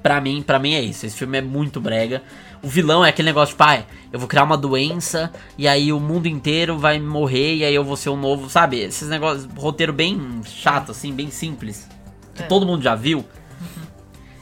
[0.04, 1.06] pra mim, para mim é isso.
[1.06, 2.22] Esse filme é muito brega.
[2.62, 6.28] O vilão é aquele negócio, pai, eu vou criar uma doença e aí o mundo
[6.28, 8.82] inteiro vai morrer e aí eu vou ser um novo, sabe?
[8.82, 11.88] Esses negócios, roteiro bem chato assim, bem simples,
[12.36, 12.48] que É.
[12.48, 13.24] todo mundo já viu.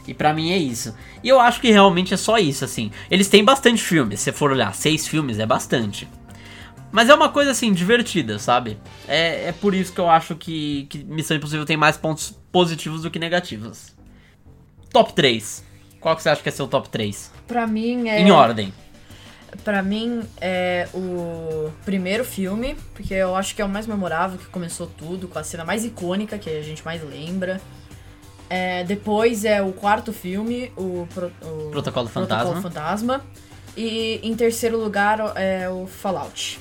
[0.07, 0.95] E pra mim é isso.
[1.23, 2.91] E eu acho que realmente é só isso, assim.
[3.09, 6.07] Eles têm bastante filmes, se você for olhar, seis filmes é bastante.
[6.91, 8.77] Mas é uma coisa assim, divertida, sabe?
[9.07, 13.01] É, é por isso que eu acho que, que Missão Impossível tem mais pontos positivos
[13.01, 13.93] do que negativos.
[14.91, 15.65] Top 3.
[15.99, 17.31] Qual que você acha que é seu top 3?
[17.47, 18.21] Pra mim é.
[18.21, 18.73] Em ordem.
[19.63, 24.45] Pra mim é o primeiro filme, porque eu acho que é o mais memorável, que
[24.45, 27.59] começou tudo, com a cena mais icônica que a gente mais lembra.
[28.49, 32.61] É, depois é o quarto filme, o, Pro- o Protocolo Fantasma.
[32.61, 33.21] Fantasma.
[33.75, 36.59] E em terceiro lugar é o Fallout.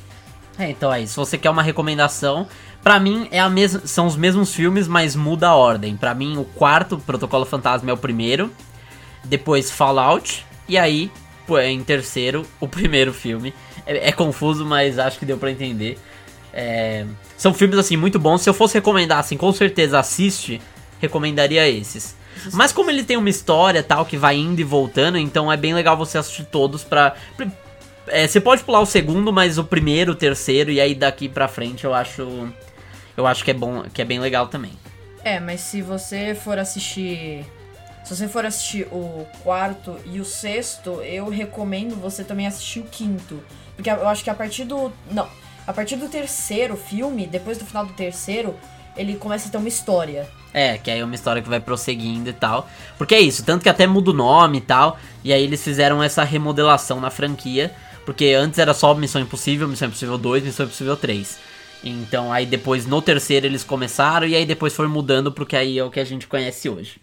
[0.58, 1.12] É, então é isso.
[1.14, 2.46] Se você quer uma recomendação,
[2.82, 5.96] pra mim é a mesma, são os mesmos filmes, mas muda a ordem.
[5.96, 8.50] Pra mim, o quarto, Protocolo Fantasma, é o primeiro.
[9.24, 10.44] Depois Fallout.
[10.68, 11.10] E aí,
[11.46, 13.52] pô, em terceiro, o primeiro filme.
[13.86, 15.98] É, é confuso, mas acho que deu pra entender.
[16.52, 17.04] É,
[17.36, 18.40] são filmes, assim, muito bons.
[18.42, 20.60] Se eu fosse recomendar, assim, com certeza assiste,
[21.04, 22.16] recomendaria esses.
[22.52, 25.74] Mas como ele tem uma história tal que vai indo e voltando, então é bem
[25.74, 27.14] legal você assistir todos pra.
[28.06, 31.48] É, você pode pular o segundo, mas o primeiro, o terceiro, e aí daqui pra
[31.48, 32.48] frente eu acho.
[33.16, 34.72] Eu acho que é bom, que é bem legal também.
[35.22, 37.44] É, mas se você for assistir.
[38.04, 42.84] Se você for assistir o quarto e o sexto, eu recomendo você também assistir o
[42.84, 43.42] quinto.
[43.74, 44.92] Porque eu acho que a partir do.
[45.10, 45.26] Não.
[45.66, 48.54] A partir do terceiro filme, depois do final do terceiro,
[48.94, 50.28] ele começa a ter uma história.
[50.54, 52.70] É, que aí é uma história que vai prosseguindo e tal.
[52.96, 54.98] Porque é isso, tanto que até muda o nome e tal.
[55.24, 57.74] E aí eles fizeram essa remodelação na franquia.
[58.06, 61.38] Porque antes era só Missão Impossível, Missão Impossível 2, Missão Impossível 3.
[61.82, 65.84] Então aí depois no terceiro eles começaram e aí depois foi mudando porque aí é
[65.84, 67.00] o que a gente conhece hoje.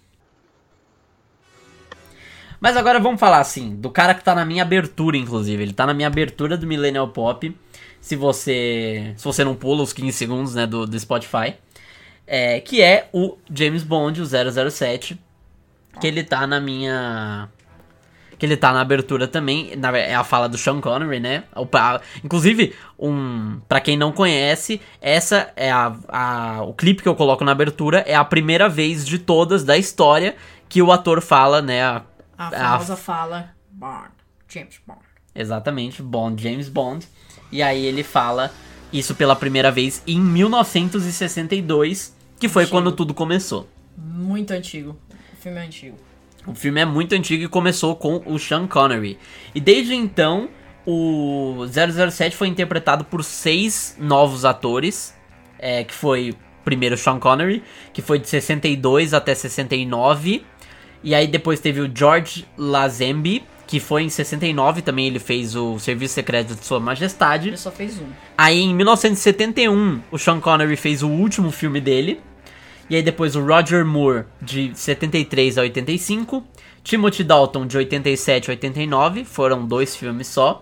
[2.60, 5.62] Mas agora vamos falar assim, do cara que tá na minha abertura, inclusive.
[5.64, 7.56] Ele tá na minha abertura do Millennial Pop.
[8.00, 9.14] Se você.
[9.18, 11.56] Se você não pula os 15 segundos, né, do, do Spotify.
[12.34, 15.20] É, que é o James Bond, o 007.
[16.00, 17.50] Que ele tá na minha
[18.39, 21.44] que ele tá na abertura também, na, é a fala do Sean Connery, né?
[21.56, 27.08] O, a, inclusive, um, para quem não conhece, essa é a, a, o clipe que
[27.08, 30.36] eu coloco na abertura é a primeira vez de todas da história
[30.67, 31.84] que o ator fala, né?
[31.84, 32.02] A,
[32.36, 34.10] a famosa fala Bond,
[34.48, 35.02] James Bond.
[35.36, 37.08] Exatamente, Bond, James Bond.
[37.52, 38.52] E aí ele fala
[38.91, 42.76] isso pela primeira vez em 1962, que foi antigo.
[42.76, 43.68] quando tudo começou.
[43.96, 44.98] Muito antigo.
[45.32, 45.98] O filme é antigo.
[46.48, 49.20] O filme é muito antigo e começou com o Sean Connery.
[49.54, 50.50] E desde então,
[50.86, 55.16] o 007 foi interpretado por seis novos atores,
[55.60, 60.44] é, que foi primeiro Sean Connery, que foi de 62 até 69.
[61.04, 65.80] E aí depois teve o George Lazenby, que foi em 69 também, ele fez o
[65.80, 67.50] Serviço Secreto de Sua Majestade.
[67.50, 68.08] Ele só fez um.
[68.38, 72.20] Aí em 1971, o Sean Connery fez o último filme dele,
[72.92, 76.44] e aí depois o Roger Moore, de 73 a 85.
[76.84, 79.24] Timothy Dalton, de 87 a 89.
[79.24, 80.62] Foram dois filmes só.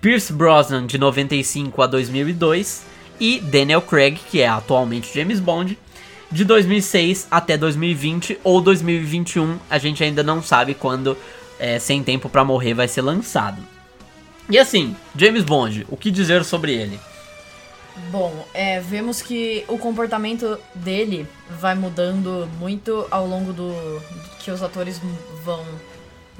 [0.00, 2.86] Pierce Brosnan, de 95 a 2002.
[3.20, 5.78] E Daniel Craig, que é atualmente James Bond,
[6.32, 9.58] de 2006 até 2020 ou 2021.
[9.68, 11.14] A gente ainda não sabe quando
[11.58, 13.60] é, Sem Tempo para Morrer vai ser lançado.
[14.48, 16.98] E assim, James Bond, o que dizer sobre ele?
[18.10, 24.50] Bom, é, vemos que o comportamento dele vai mudando muito ao longo do, do que
[24.50, 25.00] os atores
[25.44, 25.64] vão.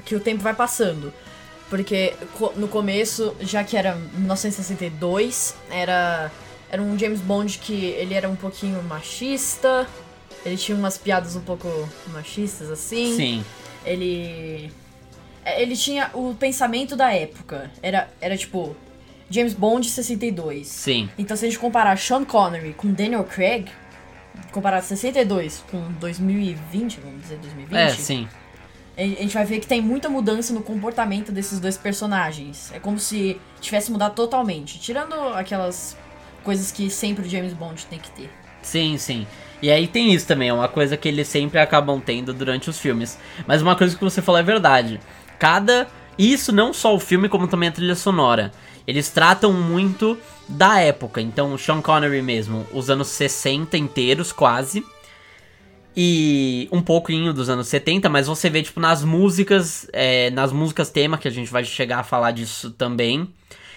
[0.05, 1.13] que o tempo vai passando.
[1.69, 2.13] Porque
[2.57, 6.29] no começo, já que era 1962, era,
[6.69, 9.87] era um James Bond que ele era um pouquinho machista,
[10.45, 11.67] ele tinha umas piadas um pouco
[12.07, 13.15] machistas assim.
[13.15, 13.45] Sim.
[13.85, 14.71] Ele.
[15.45, 17.71] É, ele tinha o pensamento da época.
[17.81, 18.75] Era, era tipo,
[19.31, 20.67] James Bond 62.
[20.67, 21.09] Sim.
[21.17, 23.65] Então se a gente comparar Sean Connery com Daniel Craig,
[24.51, 27.77] comparar 62 com 2020, vamos dizer 2020.
[27.77, 28.27] É, sim.
[28.97, 32.71] A gente vai ver que tem muita mudança no comportamento desses dois personagens.
[32.73, 35.97] É como se tivesse mudado totalmente, tirando aquelas
[36.43, 38.29] coisas que sempre o James Bond tem que ter.
[38.61, 39.25] Sim, sim.
[39.61, 42.79] E aí tem isso também, é uma coisa que eles sempre acabam tendo durante os
[42.79, 43.17] filmes.
[43.47, 44.99] Mas uma coisa que você falou é verdade.
[45.39, 45.87] Cada.
[46.17, 48.51] Isso não só o filme, como também a trilha sonora.
[48.87, 50.17] Eles tratam muito
[50.47, 51.21] da época.
[51.21, 54.83] Então, o Sean Connery mesmo, os anos 60 inteiros, quase.
[55.95, 60.89] E um pouquinho dos anos 70, mas você vê, tipo, nas músicas, é, nas músicas
[60.89, 63.27] tema, que a gente vai chegar a falar disso também,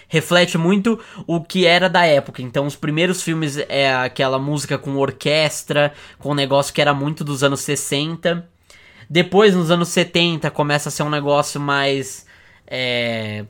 [0.07, 2.41] reflete muito o que era da época.
[2.41, 7.23] Então, os primeiros filmes é aquela música com orquestra, com um negócio que era muito
[7.23, 8.47] dos anos 60.
[9.09, 12.25] Depois, nos anos 70, começa a ser um negócio mais.
[12.65, 13.45] É,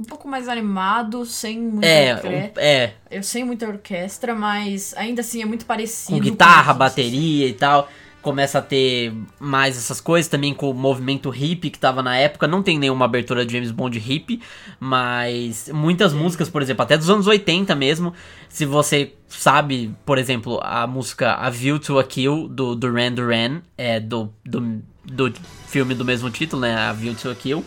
[0.00, 2.62] um pouco mais animado, sem muita é, orquestra.
[2.62, 2.94] É.
[3.10, 6.18] Eu sem muita orquestra, mas ainda assim é muito parecido.
[6.18, 7.88] Com guitarra, com bateria e tal.
[8.22, 12.46] Começa a ter mais essas coisas também com o movimento hip que tava na época.
[12.46, 14.40] Não tem nenhuma abertura de James Bond hip,
[14.78, 18.12] mas muitas músicas, por exemplo, até dos anos 80 mesmo.
[18.48, 23.62] Se você sabe, por exemplo, a música A View to a Kill do Duran Duran,
[23.76, 25.32] é do, do, do
[25.66, 26.76] filme do mesmo título, né?
[26.76, 27.64] A View to a Kill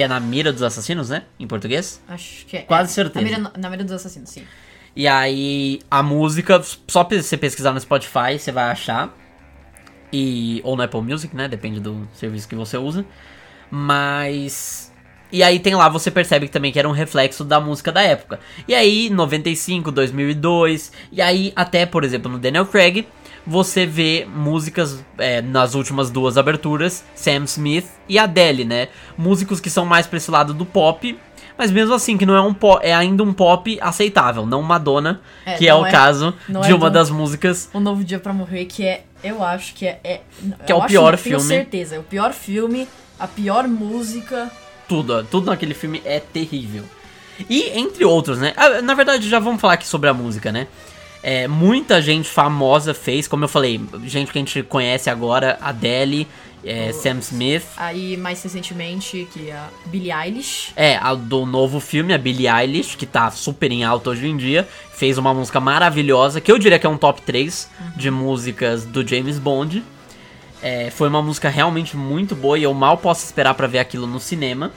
[0.00, 1.24] que é Na Mira dos Assassinos, né?
[1.38, 2.02] Em português?
[2.08, 2.62] Acho que é.
[2.62, 3.20] Quase é, certeza.
[3.20, 4.44] Na mira, na mira dos Assassinos, sim.
[4.96, 9.14] E aí, a música, só pra você pesquisar no Spotify, você vai achar.
[10.10, 11.48] E, ou no Apple Music, né?
[11.48, 13.04] Depende do serviço que você usa.
[13.70, 14.90] Mas
[15.30, 18.00] E aí tem lá, você percebe que também que era um reflexo da música da
[18.00, 18.40] época.
[18.66, 23.06] E aí, 95, 2002, e aí até, por exemplo, no Daniel Craig,
[23.46, 28.88] você vê músicas é, nas últimas duas aberturas, Sam Smith e Adele, né?
[29.16, 31.18] Músicos que são mais pra esse lado do pop,
[31.58, 35.20] mas mesmo assim, que não é um pop, é ainda um pop aceitável, não Madonna,
[35.44, 37.68] É, que é não o é- caso não de é uma do- das músicas.
[37.74, 40.00] Um Novo Dia pra Morrer, que é, eu acho que é.
[40.04, 40.20] é
[40.66, 41.54] Que é o acho, pior tenho filme.
[41.54, 42.86] certeza, é o pior filme,
[43.18, 44.50] a pior música.
[44.88, 46.84] Tudo, tudo naquele filme é terrível.
[47.48, 48.52] E entre outros, né?
[48.56, 50.66] Ah, Na verdade, já vamos falar aqui sobre a música, né?
[51.22, 56.26] É, muita gente famosa fez, como eu falei, gente que a gente conhece agora, Adele,
[56.64, 57.64] é, Sam Smith.
[57.76, 60.72] Aí, mais recentemente, que é a Billie Eilish.
[60.76, 64.36] É, a do novo filme, a Billie Eilish, que tá super em alta hoje em
[64.36, 68.84] dia, fez uma música maravilhosa, que eu diria que é um top 3 de músicas
[68.84, 69.82] do James Bond.
[70.62, 74.06] É, foi uma música realmente muito boa e eu mal posso esperar pra ver aquilo
[74.06, 74.70] no cinema.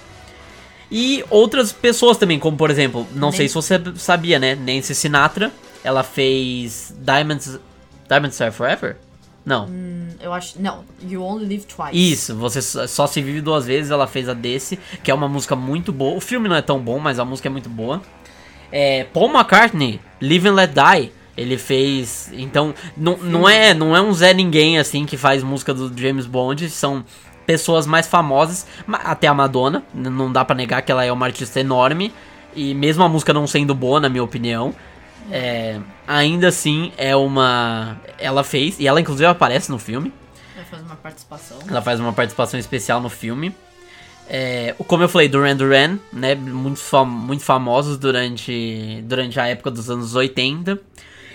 [0.90, 4.56] E outras pessoas também, como por exemplo, não sei se você sabia, né?
[4.56, 5.52] Nancy Sinatra,
[5.84, 7.60] ela fez Diamonds,
[8.08, 8.98] Diamonds Are Forever?
[9.46, 9.66] Não.
[9.66, 10.62] Hum, Eu acho.
[10.62, 11.92] Não, You Only Live Twice.
[11.94, 15.56] Isso, você só se vive duas vezes, ela fez a desse, que é uma música
[15.56, 16.16] muito boa.
[16.16, 18.02] O filme não é tão bom, mas a música é muito boa.
[18.72, 22.32] É, Paul McCartney, Live and Let Die, ele fez.
[22.34, 26.26] Então, não, não, é, não é um Zé Ninguém assim que faz música do James
[26.26, 27.04] Bond, são
[27.46, 31.60] pessoas mais famosas, até a Madonna, não dá pra negar que ela é uma artista
[31.60, 32.14] enorme,
[32.56, 34.74] e mesmo a música não sendo boa, na minha opinião.
[35.32, 37.98] É, ainda assim é uma.
[38.18, 40.14] Ela fez, e ela inclusive aparece no filme.
[40.56, 41.60] Vai fazer uma participação.
[41.68, 43.56] Ela faz uma participação especial no filme.
[44.30, 46.36] É, como eu falei, Duran Duran, né?
[46.36, 50.80] Muito, fam muito famosos durante, durante a época dos anos 80.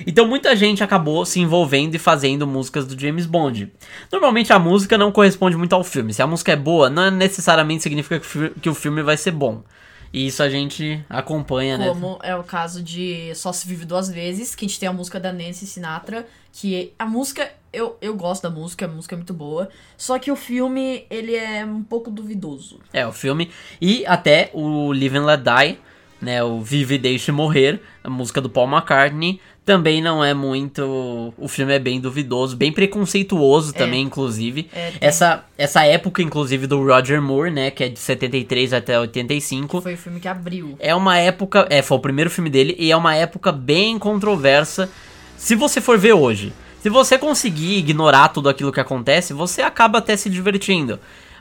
[0.07, 3.73] Então muita gente acabou se envolvendo e fazendo músicas do James Bond.
[4.13, 6.15] Normalmente a música não corresponde muito ao filme.
[6.15, 8.21] Se a música é boa, não necessariamente significa
[8.61, 9.63] que o filme vai ser bom.
[10.13, 11.89] E isso a gente acompanha, né?
[11.89, 14.93] Como é o caso de Só Se Vive Duas Vezes, que a gente tem a
[14.93, 19.17] música da Nancy Sinatra, que a música, eu, eu gosto da música, a música é
[19.17, 22.81] muito boa, só que o filme, ele é um pouco duvidoso.
[22.93, 23.51] É, o filme.
[23.81, 25.79] E até o Live and Let Die,
[26.21, 26.43] né?
[26.43, 31.35] O Vive e Deixe Morrer, a música do Paul McCartney, também não é muito.
[31.37, 34.67] O filme é bem duvidoso, bem preconceituoso também, inclusive.
[34.73, 37.71] É, Essa, essa época, inclusive, do Roger Moore, né?
[37.71, 39.83] Que é de 73 até 85.
[39.83, 40.75] Foi o filme que abriu.
[40.79, 41.67] É uma época.
[41.69, 44.91] É, foi o primeiro filme dele e é uma época bem controversa.
[45.37, 46.51] Se você for ver hoje,
[46.81, 50.99] se você conseguir ignorar tudo aquilo que acontece, você acaba até se divertindo.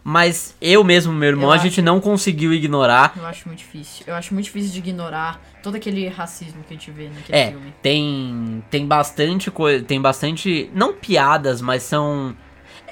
[0.10, 3.12] Mas eu mesmo, meu irmão, Eu a gente não conseguiu ignorar.
[3.18, 4.06] Eu acho muito difícil.
[4.08, 7.52] Eu acho muito difícil de ignorar todo aquele racismo que a gente vê naquele É,
[7.52, 7.74] filme.
[7.82, 12.34] tem tem bastante coisa, tem bastante não piadas, mas são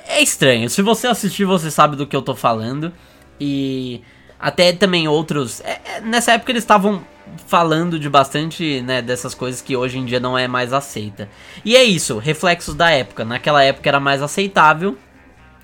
[0.06, 0.70] é estranho.
[0.70, 2.92] Se você assistir, você sabe do que eu tô falando.
[3.40, 4.02] E
[4.38, 7.02] até também outros, é, é, nessa época eles estavam
[7.48, 11.30] falando de bastante, né, dessas coisas que hoje em dia não é mais aceita.
[11.64, 13.24] E é isso, reflexos da época.
[13.24, 14.98] Naquela época era mais aceitável.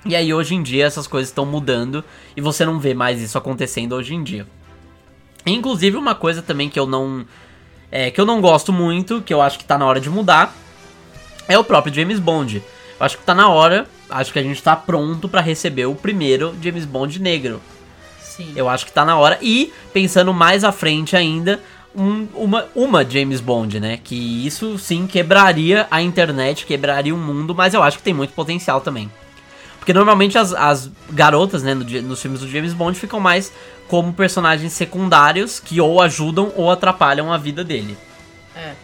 [0.06, 2.04] E aí hoje em dia essas coisas estão mudando
[2.36, 4.48] e você não vê mais isso acontecendo hoje em dia.
[5.46, 7.26] Inclusive uma coisa também que eu não
[7.92, 10.56] é, que eu não gosto muito, que eu acho que tá na hora de mudar,
[11.48, 12.64] é o próprio James Bond.
[13.00, 15.96] Eu acho que tá na hora, acho que a gente tá pronto pra receber o
[15.96, 17.62] primeiro James Bond negro.
[18.20, 18.54] Sim.
[18.56, 19.38] Eu acho que tá na hora.
[19.42, 21.60] E, pensando mais à frente ainda,
[21.94, 24.00] um- uma, uma James Bond, né?
[24.02, 28.34] Que isso sim quebraria a internet, quebraria o mundo, mas eu acho que tem muito
[28.34, 29.12] potencial também.
[29.82, 33.52] Porque normalmente as, as garotas, né, no nos filmes do James Bond ficam mais
[33.88, 37.98] como personagens secundários que ou ajudam ou atrapalham a vida dele.
[38.56, 38.76] É.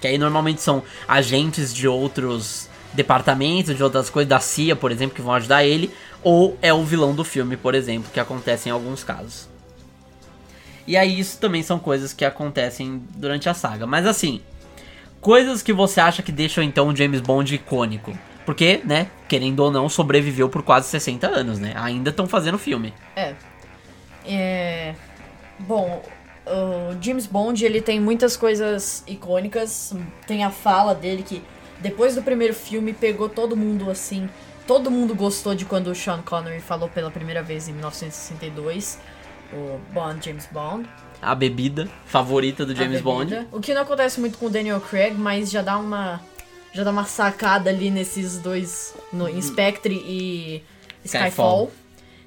[0.00, 5.16] Que aí normalmente são agentes de outros departamentos, de outras coisas, da CIA, por exemplo,
[5.16, 8.72] que vão ajudar ele, ou é o vilão do filme, por exemplo, que acontece em
[8.72, 9.48] alguns casos.
[10.86, 13.88] E aí isso também são coisas que acontecem durante a saga.
[13.88, 14.40] Mas assim,
[15.20, 18.16] coisas que você acha que deixam então o James Bond icônico.
[18.44, 21.72] Porque, né, querendo ou não, sobreviveu por quase 60 anos, né?
[21.76, 22.92] Ainda estão fazendo filme.
[23.16, 23.34] É.
[24.26, 24.94] É.
[25.58, 26.02] Bom,
[26.46, 29.94] o James Bond, ele tem muitas coisas icônicas.
[30.26, 31.42] Tem a fala dele que,
[31.80, 34.28] depois do primeiro filme, pegou todo mundo assim.
[34.66, 38.98] Todo mundo gostou de quando o Sean Connery falou pela primeira vez em 1962.
[39.52, 40.88] O Bond, James Bond.
[41.20, 43.46] A bebida favorita do James Bond.
[43.52, 46.20] O que não acontece muito com o Daniel Craig, mas já dá uma.
[46.74, 48.94] Já dá uma sacada ali nesses dois.
[49.12, 50.62] No, em Spectre e
[51.04, 51.28] Skyfall.
[51.28, 51.72] Skyfall.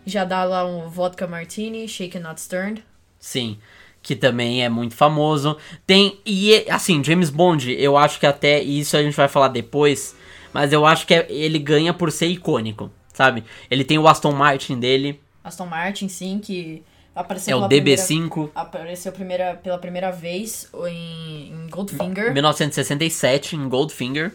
[0.05, 2.81] Já dá lá um vodka martini, shaken not stirred.
[3.19, 3.57] Sim,
[4.01, 5.57] que também é muito famoso.
[5.85, 10.15] Tem e assim, James Bond, eu acho que até isso a gente vai falar depois,
[10.53, 13.43] mas eu acho que é- ele ganha por ser icônico, sabe?
[13.69, 15.19] Ele tem o Aston Martin dele.
[15.43, 16.83] Aston Martin, sim, que
[17.17, 18.49] apareceu É o pela primeira- DB5.
[18.55, 22.33] apareceu primeira, pela primeira vez em, em Goldfinger.
[22.33, 24.31] 1967 em Goldfinger.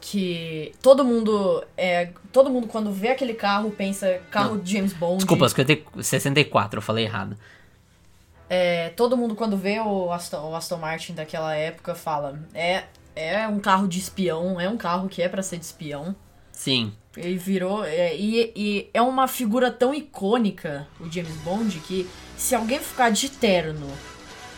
[0.00, 5.16] que todo mundo é todo mundo quando vê aquele carro pensa carro de James Bond.
[5.18, 7.36] Desculpa, 50 64, eu falei errado.
[8.50, 12.84] É, todo mundo quando vê o Aston, o Aston Martin daquela época fala é
[13.16, 16.14] é um carro de espião, é um carro que é pra ser de espião.
[16.52, 16.92] Sim.
[17.16, 22.54] Ele virou é, e, e é uma figura tão icônica o James Bond que se
[22.54, 23.86] alguém ficar de terno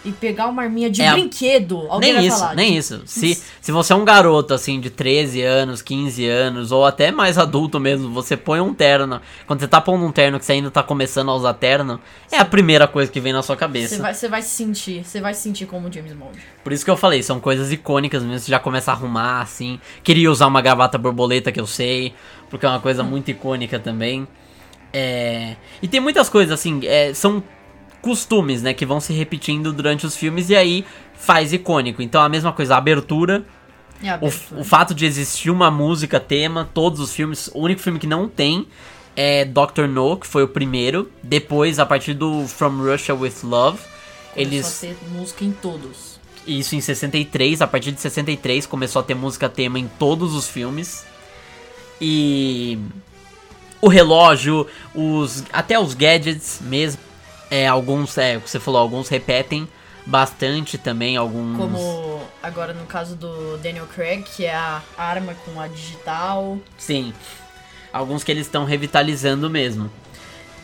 [0.06, 2.54] e pegar uma arminha de É brinquedo, alguém Nem isso, falar.
[2.54, 3.02] nem isso.
[3.04, 7.36] Se, se você é um garoto, assim, de 13 anos, 15 anos, ou até mais
[7.36, 9.20] adulto mesmo, você põe um terno.
[9.46, 12.00] Quando você tá pondo um terno que você ainda tá começando a usar terno,
[12.30, 13.96] é a primeira coisa que vem na sua cabeça.
[13.96, 16.38] Você vai, você vai se sentir, você vai se sentir como o James Bond.
[16.62, 19.80] Por isso que eu falei, são coisas icônicas mesmo, você já começa a arrumar, assim.
[20.04, 22.14] Queria usar uma gravata borboleta que eu sei,
[22.48, 24.26] porque é uma coisa muito icônica também.
[24.92, 25.56] É...
[25.82, 27.42] E tem muitas coisas, assim, é, são
[28.06, 30.84] costumes, né, que vão se repetindo durante os filmes e aí
[31.14, 32.00] faz icônico.
[32.00, 33.44] Então a mesma coisa, a abertura,
[34.00, 34.60] É a o, abertura.
[34.60, 38.28] o fato de existir uma música tema, todos os filmes, o único filme que não
[38.28, 38.68] tem
[39.16, 41.10] é Doctor No, que foi o primeiro.
[41.22, 46.20] Depois, a partir do From Russia with Love, Começou eles a ter música em todos.
[46.46, 50.46] isso em 63, a partir de 63 começou a ter música tema em todos os
[50.48, 51.04] filmes.
[52.00, 52.78] E
[53.80, 57.00] o relógio, os até os gadgets mesmo,
[57.50, 59.68] é alguns, é, o que você falou, alguns repetem
[60.06, 65.60] bastante também, alguns Como agora no caso do Daniel Craig, que é a arma com
[65.60, 66.58] a digital.
[66.78, 67.12] Sim.
[67.92, 69.90] Alguns que eles estão revitalizando mesmo.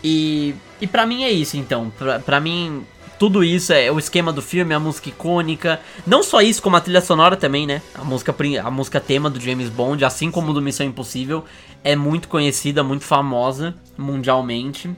[0.03, 1.91] E, e para mim é isso, então.
[1.99, 2.85] Pra, pra mim,
[3.19, 5.81] tudo isso é o esquema do filme, a música icônica.
[6.07, 7.81] Não só isso, como a trilha sonora também, né?
[7.95, 11.45] A música, a música tema do James Bond, assim como do Missão Impossível,
[11.85, 14.91] é muito conhecida, muito famosa mundialmente.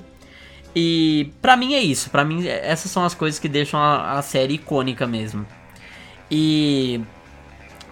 [0.74, 2.10] E pra mim é isso.
[2.10, 5.46] Pra mim, essas são as coisas que deixam a, a série icônica mesmo.
[6.30, 7.00] E.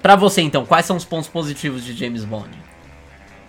[0.01, 2.51] Pra você, então, quais são os pontos positivos de James Bond?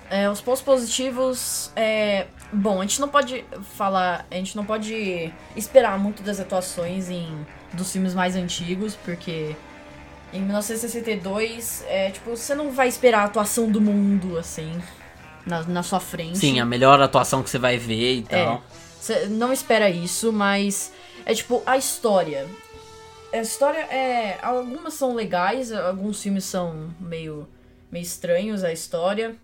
[0.10, 2.28] É, os pontos positivos é.
[2.52, 3.44] Bom, a gente não pode
[3.76, 4.28] falar.
[4.30, 7.28] A gente não pode esperar muito das atuações em
[7.74, 9.56] dos filmes mais antigos, porque
[10.32, 14.80] em 1962, é, tipo, você não vai esperar a atuação do mundo, assim,
[15.46, 16.38] na, na sua frente.
[16.38, 18.58] Sim, a melhor atuação que você vai ver e É.
[19.04, 20.94] Você não espera isso, mas
[21.26, 22.48] é tipo a história.
[23.34, 24.40] A história é.
[24.42, 27.46] Algumas são legais, alguns filmes são meio,
[27.92, 29.36] meio estranhos a história.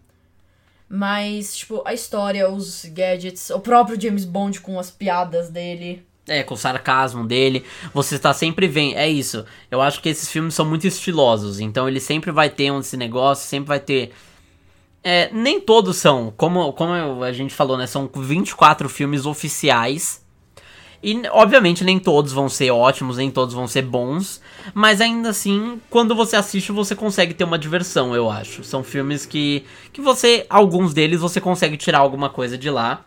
[0.87, 6.07] Mas, tipo, a história, os gadgets, o próprio James Bond com as piadas dele.
[6.25, 7.65] É, com o sarcasmo dele.
[7.93, 8.95] Você está sempre vendo.
[8.95, 9.45] É isso.
[9.69, 11.59] Eu acho que esses filmes são muito estilosos.
[11.59, 14.13] Então ele sempre vai ter um esse negócio, sempre vai ter.
[15.03, 16.33] É, nem todos são.
[16.35, 17.87] Como, como a gente falou, né?
[17.87, 20.25] São 24 filmes oficiais.
[21.01, 24.41] E, obviamente, nem todos vão ser ótimos, nem todos vão ser bons.
[24.73, 28.63] Mas ainda assim, quando você assiste, você consegue ter uma diversão, eu acho.
[28.63, 30.45] São filmes que, que você.
[30.49, 33.05] Alguns deles você consegue tirar alguma coisa de lá.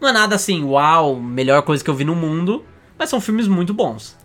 [0.00, 2.64] Não é nada assim, uau, melhor coisa que eu vi no mundo.
[2.98, 4.16] Mas são filmes muito bons.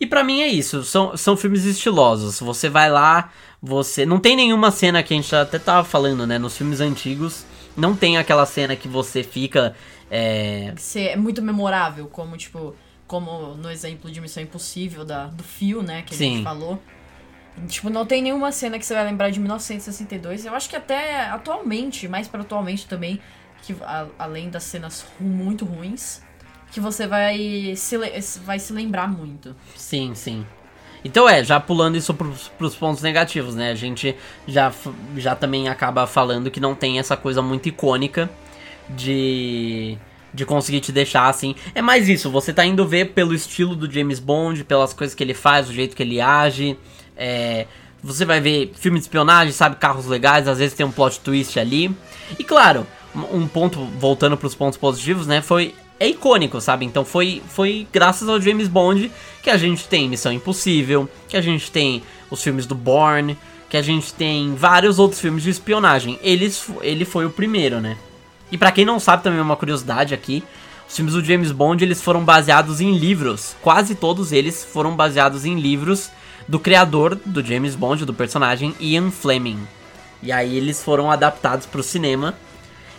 [0.00, 2.40] E pra mim é isso, são, são filmes estilosos.
[2.40, 3.30] Você vai lá,
[3.64, 4.04] você.
[4.04, 6.38] Não tem nenhuma cena que a gente até tava falando, né?
[6.38, 7.44] Nos filmes antigos.
[7.76, 9.74] Não tem aquela cena que você fica.
[10.10, 12.74] É, Que cê- é muito memorável, como, tipo.
[13.06, 16.02] Como no exemplo de Missão Impossível, da, do fio, né?
[16.02, 16.34] Que a Sim.
[16.36, 16.80] gente falou.
[17.68, 20.44] Tipo, não tem nenhuma cena que você vai lembrar de 1962.
[20.46, 23.20] Eu acho que até atualmente, mais pra atualmente também,
[23.62, 26.20] que a- além das cenas muito ruins,
[26.72, 27.96] que você vai se,
[28.44, 29.54] vai se lembrar muito.
[29.76, 30.44] Sim, sim.
[31.04, 33.70] Então é, já pulando isso pros, pros pontos negativos, né?
[33.70, 34.16] A gente
[34.48, 34.72] já,
[35.16, 38.30] já também acaba falando que não tem essa coisa muito icônica
[38.88, 39.98] de.
[40.32, 41.54] De conseguir te deixar assim.
[41.76, 45.22] É mais isso, você tá indo ver pelo estilo do James Bond, pelas coisas que
[45.22, 46.76] ele faz, o jeito que ele age.
[47.16, 47.68] É,
[48.02, 51.56] você vai ver filme de espionagem, sabe, carros legais, às vezes tem um plot twist
[51.60, 51.96] ali.
[52.36, 52.84] E claro,
[53.32, 55.40] um ponto, voltando pros pontos positivos, né?
[55.40, 55.74] Foi.
[55.98, 56.84] É icônico, sabe?
[56.84, 59.10] Então foi, foi graças ao James Bond
[59.42, 63.38] que a gente tem Missão Impossível, que a gente tem os filmes do Bourne,
[63.68, 66.18] que a gente tem vários outros filmes de espionagem.
[66.22, 67.96] Eles, ele foi o primeiro, né?
[68.50, 70.42] E pra quem não sabe também uma curiosidade aqui,
[70.88, 73.56] os filmes do James Bond eles foram baseados em livros.
[73.62, 76.10] Quase todos eles foram baseados em livros
[76.46, 79.58] do criador do James Bond, do personagem Ian Fleming.
[80.22, 82.34] E aí eles foram adaptados pro cinema.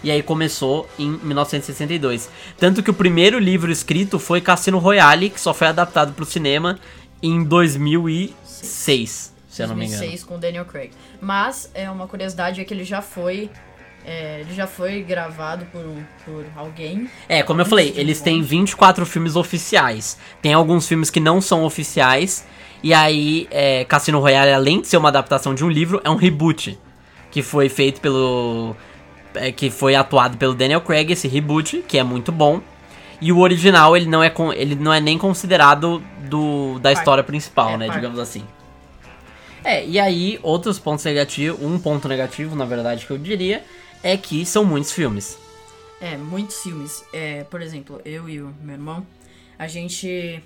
[0.05, 2.29] E aí começou em 1962.
[2.59, 6.77] Tanto que o primeiro livro escrito foi Cassino Royale, que só foi adaptado pro cinema
[7.23, 9.97] em 2006, se eu não me engano.
[10.01, 10.91] 2006 com o Daniel Craig.
[11.19, 13.49] Mas, é uma curiosidade é que ele já foi
[14.05, 15.83] É, ele já foi gravado por,
[16.23, 17.09] por alguém.
[17.27, 20.19] É, como eu falei, eles têm 24 filmes oficiais.
[20.39, 22.45] Tem alguns filmes que não são oficiais.
[22.83, 26.15] E aí, é, Cassino Royale, além de ser uma adaptação de um livro, é um
[26.15, 26.77] reboot.
[27.31, 28.75] Que foi feito pelo.
[29.35, 32.61] É, que foi atuado pelo Daniel Craig, esse reboot, que é muito bom.
[33.21, 37.71] E o original, ele não é, ele não é nem considerado do, da história principal,
[37.71, 37.87] É, né?
[37.87, 37.99] parte.
[37.99, 38.43] Digamos assim.
[39.63, 41.59] É, e aí, outros pontos negativos.
[41.61, 43.63] Um ponto negativo, na verdade, que eu diria,
[44.03, 45.39] é que são muitos filmes.
[45.99, 47.03] É, muitos filmes.
[47.11, 49.05] É, por exemplo, eu e o meu irmão,
[49.57, 50.43] a gente.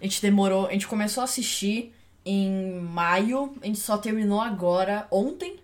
[0.00, 0.66] A gente demorou.
[0.66, 1.94] A gente começou a assistir
[2.26, 5.56] em maio, a gente só terminou agora, ontem.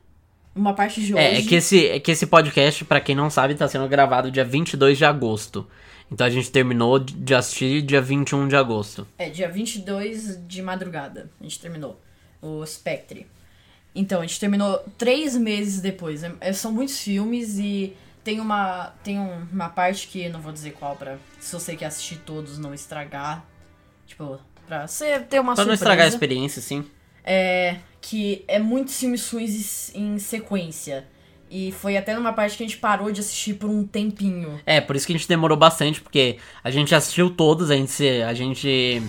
[0.54, 1.22] Uma parte de hoje.
[1.22, 4.30] É, é que esse, é que esse podcast, pra quem não sabe, tá sendo gravado
[4.30, 5.66] dia 22 de agosto.
[6.12, 9.06] Então a gente terminou de assistir dia 21 de agosto.
[9.18, 11.30] É, dia 22 de madrugada.
[11.40, 12.00] A gente terminou.
[12.40, 13.26] O Spectre.
[13.94, 16.22] Então, a gente terminou três meses depois.
[16.22, 18.92] É- é- são muitos filmes e tem uma.
[19.02, 21.16] Tem um- uma parte que não vou dizer qual pra.
[21.40, 23.44] Se você quer assistir todos, não estragar.
[24.06, 25.74] Tipo, pra você ter uma Pra não surpresa.
[25.74, 26.84] estragar a experiência, sim.
[27.24, 27.76] É.
[28.06, 31.06] Que é muitos filmes ruins em sequência.
[31.50, 34.60] E foi até numa parte que a gente parou de assistir por um tempinho.
[34.66, 38.04] É, por isso que a gente demorou bastante, porque a gente assistiu todos, a gente,
[38.22, 39.02] a gente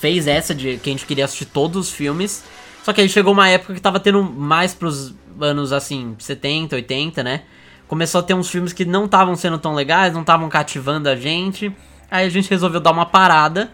[0.00, 2.44] fez essa de que a gente queria assistir todos os filmes.
[2.82, 7.22] Só que aí chegou uma época que tava tendo mais pros anos assim, 70, 80,
[7.22, 7.42] né?
[7.86, 11.14] Começou a ter uns filmes que não estavam sendo tão legais, não estavam cativando a
[11.14, 11.72] gente.
[12.10, 13.72] Aí a gente resolveu dar uma parada.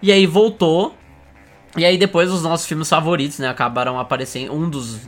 [0.00, 0.96] E aí voltou.
[1.76, 4.52] E aí depois os nossos filmes favoritos, né, acabaram aparecendo.
[4.54, 5.00] Um dos.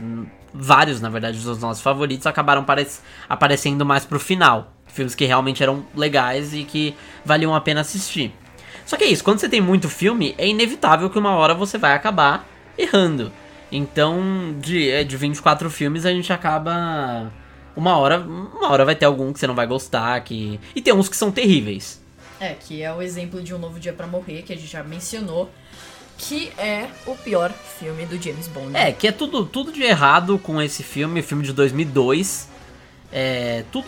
[0.53, 2.87] Vários, na verdade, dos nossos favoritos acabaram apare-
[3.27, 4.73] aparecendo mais pro final.
[4.87, 8.33] Filmes que realmente eram legais e que valiam a pena assistir.
[8.85, 11.77] Só que é isso, quando você tem muito filme, é inevitável que uma hora você
[11.77, 13.31] vai acabar errando.
[13.71, 17.31] Então, de, é, de 24 filmes, a gente acaba.
[17.75, 20.19] Uma hora, uma hora vai ter algum que você não vai gostar.
[20.21, 20.59] Que...
[20.75, 22.01] E tem uns que são terríveis.
[22.39, 24.81] É, que é o exemplo de Um Novo Dia pra Morrer, que a gente já
[24.83, 25.51] mencionou.
[26.19, 28.75] Que é o pior filme do James Bond.
[28.75, 32.47] É, que é tudo, tudo de errado com esse filme, filme de 2002.
[33.11, 33.87] É, tudo.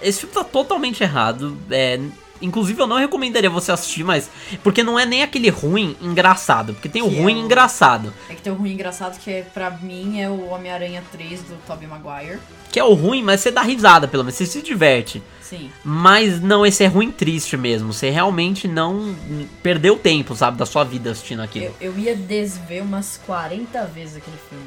[0.00, 1.56] Esse filme tá totalmente errado.
[1.70, 1.98] É,
[2.44, 4.30] inclusive, eu não recomendaria você assistir, mas.
[4.62, 6.74] Porque não é nem aquele ruim engraçado.
[6.74, 8.12] Porque tem o Que é ruim o- engraçado.
[8.28, 11.56] É que tem o ruim engraçado que é, pra mim é o Homem-Aranha 3 do
[11.66, 12.38] Tobey Maguire.
[12.70, 14.34] Que é o ruim, mas você dá risada, pelo menos.
[14.36, 15.22] Você se diverte.
[15.40, 15.70] Sim.
[15.84, 17.92] Mas não, esse é ruim triste mesmo.
[17.92, 19.14] Você realmente não
[19.62, 21.66] perdeu tempo, sabe, da sua vida assistindo aquilo.
[21.80, 24.64] Eu, eu ia desver umas 40 vezes aquele filme.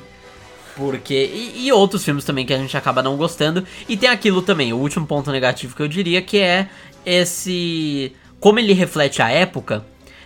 [0.76, 1.14] Porque.
[1.34, 3.66] E, e outros filmes também que a gente acaba não gostando.
[3.90, 6.70] E tem aquilo também, o último ponto negativo que eu diria, que é
[7.08, 8.14] esse.
[8.40, 9.86] Como ele reflete a época.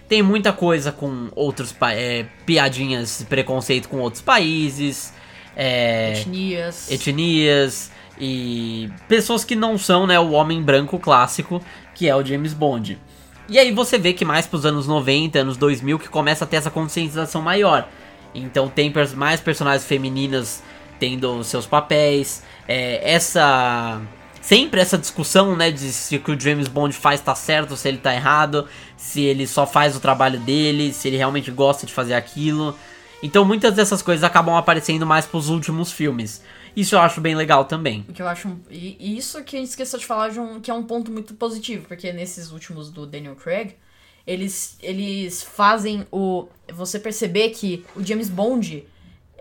[0.09, 5.13] Tem muita coisa com outros é, piadinhas, preconceito com outros países,
[5.55, 6.91] é, Etnias.
[6.91, 11.61] etnias e pessoas que não são, né, o homem branco clássico,
[11.95, 12.99] que é o James Bond.
[13.47, 16.57] E aí você vê que mais pros anos 90, anos 2000, que começa a ter
[16.57, 17.87] essa conscientização maior.
[18.35, 20.61] Então tem mais personagens femininas
[20.99, 24.01] tendo seus papéis, é, essa...
[24.41, 27.87] Sempre essa discussão, né, de se o que o James Bond faz tá certo, se
[27.87, 28.67] ele tá errado,
[28.97, 32.75] se ele só faz o trabalho dele, se ele realmente gosta de fazer aquilo.
[33.21, 36.41] Então muitas dessas coisas acabam aparecendo mais pros últimos filmes.
[36.75, 38.05] Isso eu acho bem legal também.
[38.09, 38.57] O que eu acho.
[38.69, 41.33] e isso que a gente esqueceu de falar de um, que é um ponto muito
[41.35, 43.75] positivo, porque nesses últimos do Daniel Craig,
[44.25, 46.47] eles, eles fazem o.
[46.73, 48.85] Você perceber que o James Bond.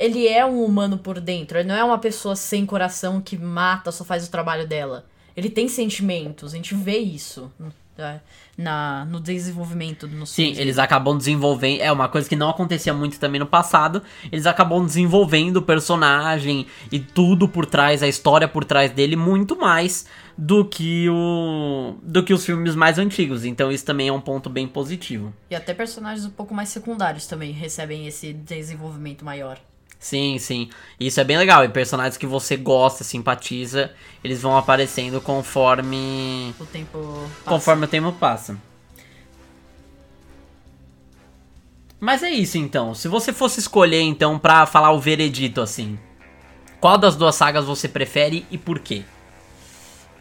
[0.00, 3.92] Ele é um humano por dentro, ele não é uma pessoa sem coração que mata,
[3.92, 5.04] só faz o trabalho dela.
[5.36, 7.52] Ele tem sentimentos, a gente vê isso
[7.94, 8.20] tá?
[8.56, 11.82] na, no desenvolvimento do Sim, eles acabam desenvolvendo.
[11.82, 14.02] É uma coisa que não acontecia muito também no passado.
[14.32, 19.54] Eles acabam desenvolvendo o personagem e tudo por trás, a história por trás dele, muito
[19.54, 21.96] mais do que o.
[22.02, 23.44] do que os filmes mais antigos.
[23.44, 25.32] Então isso também é um ponto bem positivo.
[25.50, 29.58] E até personagens um pouco mais secundários também recebem esse desenvolvimento maior.
[30.00, 30.70] Sim, sim.
[30.98, 31.62] Isso é bem legal.
[31.62, 33.92] E personagens que você gosta, simpatiza,
[34.24, 36.54] eles vão aparecendo conforme.
[36.58, 37.44] O tempo passa.
[37.44, 38.56] Conforme o tempo passa.
[42.00, 42.94] Mas é isso então.
[42.94, 45.98] Se você fosse escolher então pra falar o veredito assim,
[46.80, 49.04] qual das duas sagas você prefere e por quê?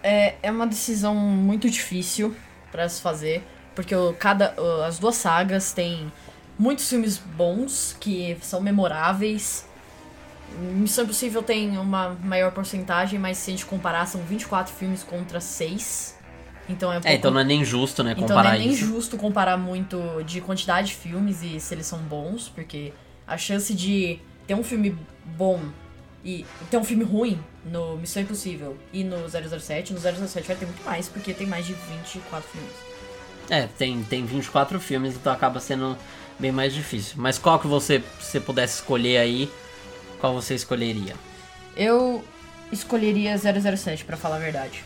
[0.04, 2.36] É, é uma decisão muito difícil
[2.70, 4.54] pra se fazer, porque o, cada,
[4.86, 6.12] as duas sagas têm
[6.58, 9.69] muitos filmes bons que são memoráveis.
[10.58, 15.40] Missão Impossível tem uma maior porcentagem, mas se a gente comparar, são 24 filmes contra
[15.40, 16.18] 6.
[16.68, 17.16] Então é um É, pouco...
[17.18, 18.86] então não é nem justo, né, Então comparar não é nem isso.
[18.86, 22.94] justo comparar muito de quantidade de filmes e se eles são bons, porque
[23.26, 24.96] a chance de ter um filme
[25.26, 25.60] bom
[26.24, 30.66] e tem um filme ruim no Missão Impossível e no 007, no 007 vai ter
[30.66, 32.72] muito mais, porque tem mais de 24 filmes.
[33.50, 35.98] É, tem, tem 24 filmes, então acaba sendo
[36.38, 37.16] bem mais difícil.
[37.18, 39.50] Mas qual que você, se pudesse escolher aí,
[40.20, 41.16] qual você escolheria?
[41.76, 42.24] Eu
[42.72, 44.84] escolheria 007, para falar a verdade.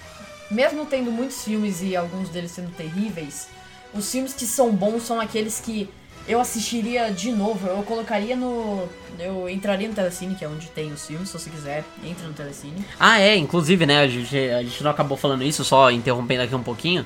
[0.50, 3.48] Mesmo tendo muitos filmes e alguns deles sendo terríveis,
[3.94, 5.90] os filmes que são bons são aqueles que
[6.28, 7.68] eu assistiria de novo.
[7.68, 8.88] Eu colocaria no.
[9.20, 12.34] Eu entraria no Telecine, que é onde tem os filmes, se você quiser, entre no
[12.34, 12.86] Telecine.
[13.00, 14.00] Ah, é, inclusive, né?
[14.00, 17.06] A gente, a gente não acabou falando isso, só interrompendo aqui um pouquinho.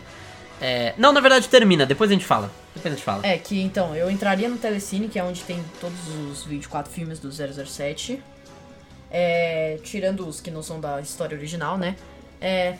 [0.59, 0.93] É...
[0.97, 2.49] Não, na verdade termina, depois a gente fala.
[2.73, 3.25] Depois a gente fala.
[3.25, 7.19] É, que então, eu entraria no Telecine, que é onde tem todos os 24 filmes
[7.19, 8.21] do 007.
[9.11, 11.95] É, tirando os que não são da história original, né?
[12.41, 12.75] É,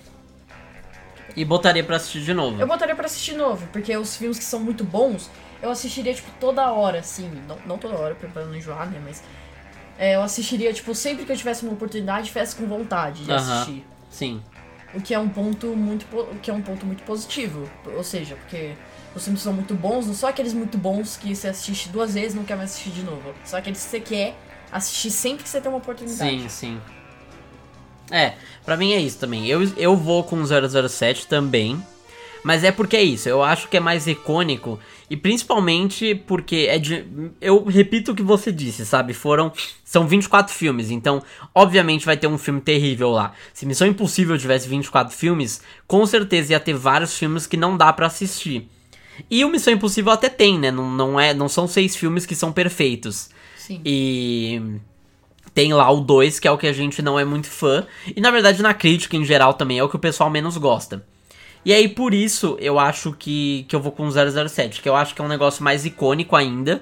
[1.35, 2.59] E botaria pra assistir de novo.
[2.59, 5.29] eu botaria pra assistir de novo, porque os filmes que são muito bons,
[5.61, 7.29] eu assistiria, tipo, toda hora, assim.
[7.47, 8.99] Não, não toda hora, pra não enjoar, né?
[9.03, 9.21] Mas.
[9.97, 13.61] é, eu assistiria, tipo, sempre que eu tivesse uma oportunidade, tivesse com vontade de Aham.
[13.61, 13.85] assistir.
[14.11, 14.41] Sim.
[14.93, 16.05] O que é um ponto muito
[16.41, 17.69] que é um ponto muito positivo.
[17.95, 18.73] Ou seja, porque
[19.15, 22.33] os filmes são muito bons, não são aqueles muito bons que você assiste duas vezes
[22.33, 23.33] e não quer mais assistir de novo.
[23.43, 24.35] São aqueles que você quer
[24.71, 26.41] assistir sempre que você tem uma oportunidade.
[26.41, 26.81] Sim, sim.
[28.09, 28.33] É,
[28.63, 29.45] pra mim é isso também.
[29.47, 31.83] Eu, eu vou com 007 também.
[32.43, 34.79] Mas é porque é isso, eu acho que é mais icônico.
[35.09, 37.05] E principalmente porque é de.
[37.39, 39.13] Eu repito o que você disse, sabe?
[39.13, 39.51] Foram.
[39.83, 41.23] São 24 filmes, então,
[41.55, 43.33] obviamente vai ter um filme terrível lá.
[43.53, 47.91] Se Missão Impossível tivesse 24 filmes, com certeza ia ter vários filmes que não dá
[47.93, 48.69] pra assistir.
[49.29, 50.71] E o Missão Impossível até tem, né?
[50.71, 53.29] Não, não, é, não são seis filmes que são perfeitos.
[53.55, 53.81] Sim.
[53.83, 54.61] E
[55.53, 57.85] tem lá o 2, que é o que a gente não é muito fã.
[58.15, 61.03] E na verdade, na crítica em geral também é o que o pessoal menos gosta.
[61.67, 64.95] E aí, por isso, eu acho que, que eu vou com o 007, que eu
[64.95, 66.81] acho que é um negócio mais icônico ainda.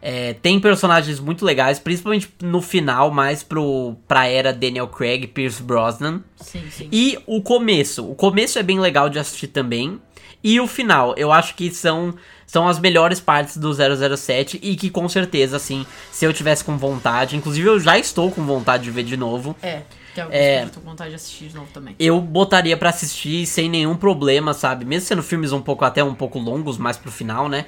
[0.00, 5.60] É, tem personagens muito legais, principalmente no final, mais pro, pra era Daniel Craig, Pierce
[5.60, 6.20] Brosnan.
[6.36, 6.88] Sim, sim.
[6.92, 8.08] E o começo.
[8.08, 10.00] O começo é bem legal de assistir também.
[10.44, 12.14] E o final, eu acho que são,
[12.46, 16.78] são as melhores partes do 007 e que com certeza, assim, se eu tivesse com
[16.78, 19.82] vontade, inclusive eu já estou com vontade de ver de novo, É,
[20.14, 20.60] tem alguns É.
[20.60, 21.94] que eu tô com vontade de assistir de novo também.
[21.98, 24.84] eu botaria pra assistir sem nenhum problema, sabe?
[24.84, 27.66] Mesmo sendo filmes um pouco até um pouco longos, mais pro final, né?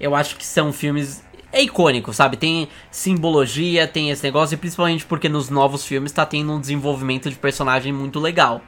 [0.00, 2.36] Eu acho que são filmes é icônico, sabe?
[2.36, 7.30] Tem simbologia, tem esse negócio e principalmente porque nos novos filmes tá tendo um desenvolvimento
[7.30, 8.60] de personagem muito legal.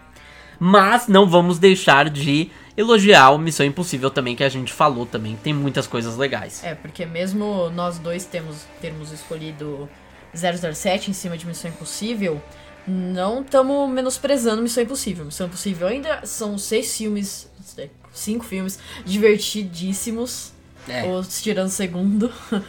[0.58, 5.36] Mas não vamos deixar de elogiar o Missão Impossível também que a gente falou também,
[5.36, 6.62] tem muitas coisas legais.
[6.64, 9.88] É, porque mesmo nós dois temos, termos escolhido
[10.34, 12.40] 007 em cima de Missão Impossível,
[12.90, 15.24] não estamos menosprezando Missão Impossível.
[15.24, 17.48] Missão Impossível ainda são seis filmes,
[18.12, 20.52] cinco filmes divertidíssimos,
[20.88, 21.06] É.
[21.06, 22.32] os tirando o segundo.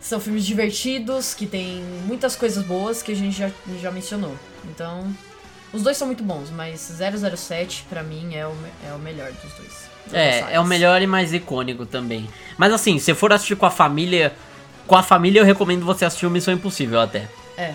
[0.00, 3.50] São filmes divertidos, que tem muitas coisas boas que a gente já,
[3.82, 4.34] já mencionou.
[4.64, 5.14] Então,
[5.74, 6.90] os dois são muito bons, mas
[7.36, 8.54] 007 pra mim é o,
[8.88, 9.90] é o melhor dos dois.
[10.10, 12.26] É, é o melhor e mais icônico também.
[12.56, 14.32] Mas assim, se for assistir com a família,
[14.86, 17.28] com a família eu recomendo você assistir o Missão Impossível até.
[17.58, 17.74] É,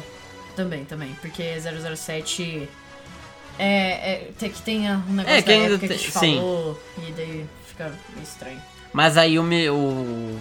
[0.56, 1.14] também, também.
[1.22, 2.68] Porque 007
[3.60, 3.68] é,
[4.14, 6.36] é tem que tem um negócio É, que da ainda que tem- gente sim.
[6.38, 7.92] falou, e daí fica
[8.24, 8.62] estranho.
[8.94, 10.40] Mas aí o meu.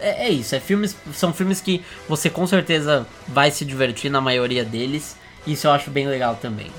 [0.00, 4.20] É, é isso, é filmes, são filmes que você com certeza vai se divertir na
[4.20, 5.16] maioria deles.
[5.46, 6.70] Isso eu acho bem legal também.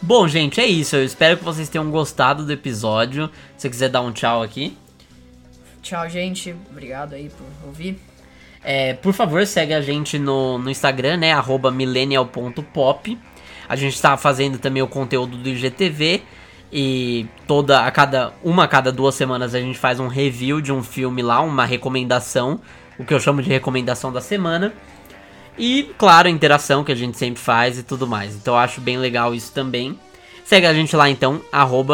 [0.00, 0.94] Bom, gente, é isso.
[0.96, 3.28] Eu espero que vocês tenham gostado do episódio.
[3.56, 4.76] Se você quiser dar um tchau aqui.
[5.82, 6.54] Tchau, gente.
[6.70, 7.98] Obrigado aí por ouvir.
[8.68, 11.32] É, por favor, segue a gente no, no Instagram, né?
[11.32, 13.16] Arroba millennial.pop.
[13.68, 16.24] A gente tá fazendo também o conteúdo do IGTV.
[16.72, 20.72] E toda a cada uma a cada duas semanas a gente faz um review de
[20.72, 22.60] um filme lá, uma recomendação,
[22.98, 24.74] o que eu chamo de recomendação da semana.
[25.56, 28.34] E, claro, a interação que a gente sempre faz e tudo mais.
[28.34, 29.96] Então eu acho bem legal isso também.
[30.44, 31.40] Segue a gente lá então,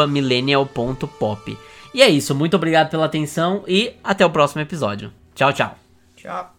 [0.09, 1.57] millennial.pop.
[1.93, 5.13] E é isso, muito obrigado pela atenção e até o próximo episódio.
[5.35, 5.77] Tchau, tchau.
[6.17, 6.52] Tchau.